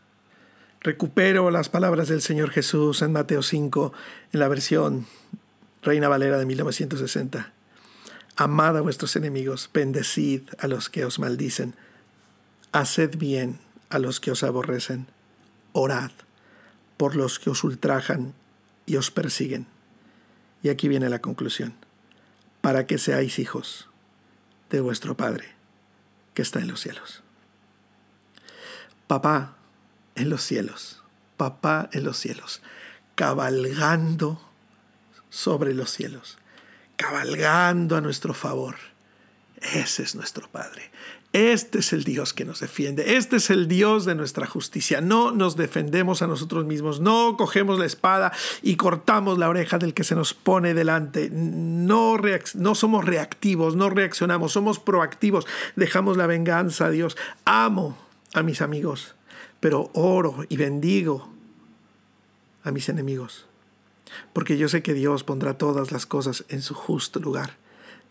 Recupero 0.85 1.53
las 1.53 1.68
palabras 1.68 2.09
del 2.09 2.23
Señor 2.23 2.51
Jesús 2.51 3.03
en 3.03 3.12
Mateo 3.12 3.45
5, 3.45 3.92
en 4.33 4.40
la 4.40 4.49
versión 4.49 5.07
Reina 5.81 6.09
Valera 6.09 6.38
de 6.38 6.45
1960. 6.45 7.53
Amad 8.35 8.77
a 8.77 8.81
vuestros 8.81 9.14
enemigos, 9.14 9.71
bendecid 9.73 10.42
a 10.59 10.66
los 10.66 10.90
que 10.90 11.05
os 11.05 11.21
maldicen, 11.21 11.77
haced 12.73 13.16
bien 13.16 13.61
a 13.90 14.01
los 14.01 14.18
que 14.18 14.33
os 14.33 14.42
aborrecen, 14.42 15.07
orad 15.71 16.11
por 16.97 17.14
los 17.14 17.38
que 17.38 17.51
os 17.51 17.62
ultrajan 17.62 18.35
y 18.85 18.97
os 18.97 19.12
persiguen. 19.12 19.66
Y 20.64 20.68
aquí 20.68 20.88
viene 20.88 21.09
la 21.09 21.21
conclusión, 21.21 21.75
para 22.61 22.88
que 22.88 22.99
seáis 22.99 23.38
hijos 23.38 23.88
de 24.71 24.81
vuestro 24.81 25.16
Padre 25.16 25.45
que 26.35 26.42
está 26.42 26.59
en 26.59 26.66
los 26.66 26.81
cielos. 26.81 27.23
Papá, 29.07 29.59
en 30.23 30.31
los 30.31 30.43
cielos, 30.43 31.03
papá 31.37 31.91
en 31.93 32.05
los 32.05 32.17
cielos, 32.17 32.63
cabalgando 33.17 34.41
sobre 35.31 35.75
los 35.75 35.91
cielos, 35.91 36.39
cabalgando 36.97 37.97
a 37.97 38.01
nuestro 38.01 38.33
favor. 38.33 38.77
Ese 39.75 40.03
es 40.03 40.15
nuestro 40.15 40.49
Padre. 40.49 40.91
Este 41.33 41.79
es 41.79 41.93
el 41.93 42.05
Dios 42.05 42.35
que 42.35 42.45
nos 42.45 42.61
defiende. 42.61 43.17
Este 43.17 43.37
es 43.37 43.49
el 43.51 43.67
Dios 43.67 44.05
de 44.05 44.15
nuestra 44.15 44.47
justicia. 44.47 45.01
No 45.01 45.31
nos 45.31 45.57
defendemos 45.57 46.21
a 46.21 46.27
nosotros 46.27 46.67
mismos. 46.67 47.01
No 47.01 47.37
cogemos 47.39 47.79
la 47.79 47.87
espada 47.87 48.33
y 48.61 48.77
cortamos 48.77 49.39
la 49.39 49.49
oreja 49.49 49.79
del 49.79 49.95
que 49.95 50.05
se 50.05 50.15
nos 50.15 50.35
pone 50.35 50.75
delante. 50.75 51.31
No, 51.33 52.19
no 52.55 52.75
somos 52.75 53.05
reactivos, 53.05 53.77
no 53.77 53.89
reaccionamos, 53.89 54.53
somos 54.53 54.79
proactivos. 54.79 55.47
Dejamos 55.75 56.17
la 56.17 56.27
venganza 56.27 56.87
a 56.87 56.91
Dios. 56.91 57.17
Amo 57.45 57.97
a 58.35 58.43
mis 58.43 58.61
amigos 58.61 59.15
pero 59.62 59.92
oro 59.94 60.44
y 60.48 60.57
bendigo 60.57 61.29
a 62.64 62.72
mis 62.72 62.88
enemigos, 62.88 63.46
porque 64.33 64.59
yo 64.59 64.68
sé 64.68 64.83
que 64.83 64.92
Dios 64.92 65.22
pondrá 65.22 65.57
todas 65.57 65.92
las 65.92 66.05
cosas 66.05 66.44
en 66.48 66.62
su 66.62 66.75
justo 66.75 67.20
lugar. 67.20 67.59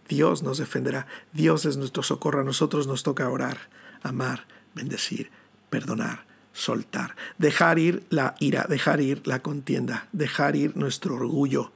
Dios 0.08 0.44
nos 0.44 0.60
defenderá, 0.60 1.08
Dios 1.34 1.66
es 1.66 1.76
nuestro 1.76 2.04
socorro, 2.04 2.40
a 2.40 2.46
nosotros 2.46 2.88
nos 2.88 3.04
toca 3.04 3.30
orar, 3.30 3.58
amar, 4.02 4.48
bendecir, 4.76 5.30
perdonar, 5.70 6.26
soltar, 6.54 7.18
dejar 7.38 7.80
ir 7.80 8.06
la 8.10 8.36
ira, 8.40 8.66
dejar 8.70 9.02
ir 9.02 9.28
la 9.28 9.42
contienda, 9.42 10.08
dejar 10.14 10.56
ir 10.56 10.78
nuestro 10.78 11.16
orgullo, 11.16 11.74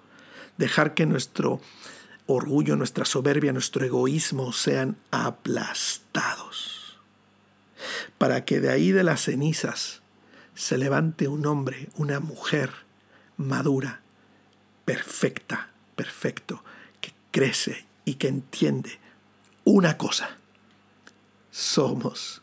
dejar 0.57 0.93
que 0.93 1.05
nuestro 1.05 1.59
orgullo, 2.27 2.77
nuestra 2.77 3.03
soberbia, 3.03 3.51
nuestro 3.51 3.83
egoísmo 3.83 4.53
sean 4.53 4.95
aplastados 5.11 6.84
para 8.17 8.45
que 8.45 8.59
de 8.59 8.71
ahí 8.71 8.91
de 8.91 9.03
las 9.03 9.21
cenizas 9.21 10.01
se 10.53 10.77
levante 10.77 11.27
un 11.27 11.45
hombre, 11.45 11.89
una 11.95 12.19
mujer 12.19 12.71
madura, 13.37 14.01
perfecta, 14.85 15.69
perfecto, 15.95 16.63
que 17.01 17.13
crece 17.31 17.85
y 18.05 18.15
que 18.15 18.27
entiende 18.27 18.99
una 19.63 19.97
cosa. 19.97 20.37
Somos 21.51 22.41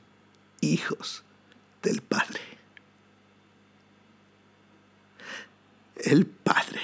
hijos 0.60 1.24
del 1.82 2.02
Padre. 2.02 2.40
El 5.96 6.26
Padre 6.26 6.80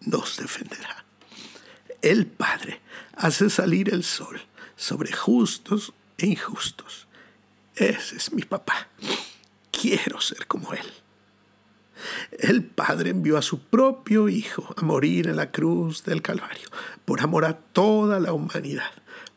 nos 0.00 0.36
defenderá. 0.36 1.04
El 2.02 2.26
Padre 2.26 2.80
hace 3.14 3.50
salir 3.50 3.92
el 3.92 4.04
sol 4.04 4.40
sobre 4.76 5.12
justos 5.12 5.92
e 6.18 6.26
injustos. 6.26 7.06
Ese 7.74 8.16
es 8.16 8.32
mi 8.32 8.42
papá. 8.42 8.88
Quiero 9.70 10.20
ser 10.20 10.46
como 10.46 10.72
él. 10.72 10.86
El 12.38 12.64
Padre 12.64 13.10
envió 13.10 13.38
a 13.38 13.42
su 13.42 13.60
propio 13.60 14.28
Hijo 14.28 14.74
a 14.76 14.82
morir 14.82 15.28
en 15.28 15.36
la 15.36 15.50
cruz 15.50 16.04
del 16.04 16.22
Calvario 16.22 16.68
por 17.04 17.20
amor 17.20 17.44
a 17.44 17.54
toda 17.56 18.20
la 18.20 18.32
humanidad. 18.32 18.90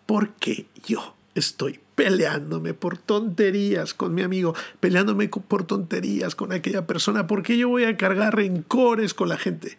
Porque 0.05 0.67
yo 0.85 1.15
estoy 1.35 1.79
peleándome 1.95 2.73
por 2.73 2.97
tonterías 2.97 3.93
con 3.93 4.13
mi 4.13 4.21
amigo, 4.21 4.55
peleándome 4.79 5.29
por 5.29 5.65
tonterías 5.65 6.35
con 6.35 6.51
aquella 6.51 6.85
persona, 6.85 7.27
porque 7.27 7.57
yo 7.57 7.69
voy 7.69 7.85
a 7.85 7.97
cargar 7.97 8.35
rencores 8.35 9.13
con 9.13 9.29
la 9.29 9.37
gente. 9.37 9.77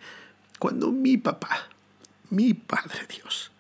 Cuando 0.59 0.91
mi 0.91 1.17
papá, 1.17 1.69
mi 2.31 2.55
Padre 2.55 3.07
Dios, 3.09 3.53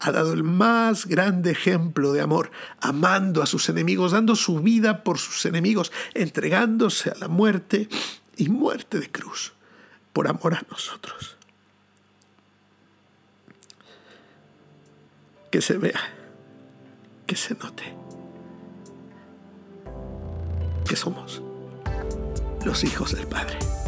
ha 0.00 0.12
dado 0.12 0.32
el 0.32 0.42
más 0.42 1.06
grande 1.06 1.50
ejemplo 1.50 2.12
de 2.12 2.20
amor, 2.20 2.50
amando 2.80 3.42
a 3.42 3.46
sus 3.46 3.68
enemigos, 3.68 4.12
dando 4.12 4.34
su 4.34 4.60
vida 4.60 5.04
por 5.04 5.18
sus 5.18 5.44
enemigos, 5.46 5.92
entregándose 6.14 7.10
a 7.10 7.14
la 7.14 7.28
muerte 7.28 7.88
y 8.36 8.48
muerte 8.48 8.98
de 8.98 9.10
cruz, 9.10 9.52
por 10.12 10.26
amor 10.26 10.54
a 10.54 10.64
nosotros. 10.70 11.36
Que 15.50 15.60
se 15.60 15.76
vea, 15.76 16.00
que 17.26 17.36
se 17.36 17.54
note 17.54 18.00
que 20.90 20.96
somos 20.96 21.40
los 22.64 22.82
hijos 22.82 23.14
del 23.14 23.24
Padre. 23.28 23.79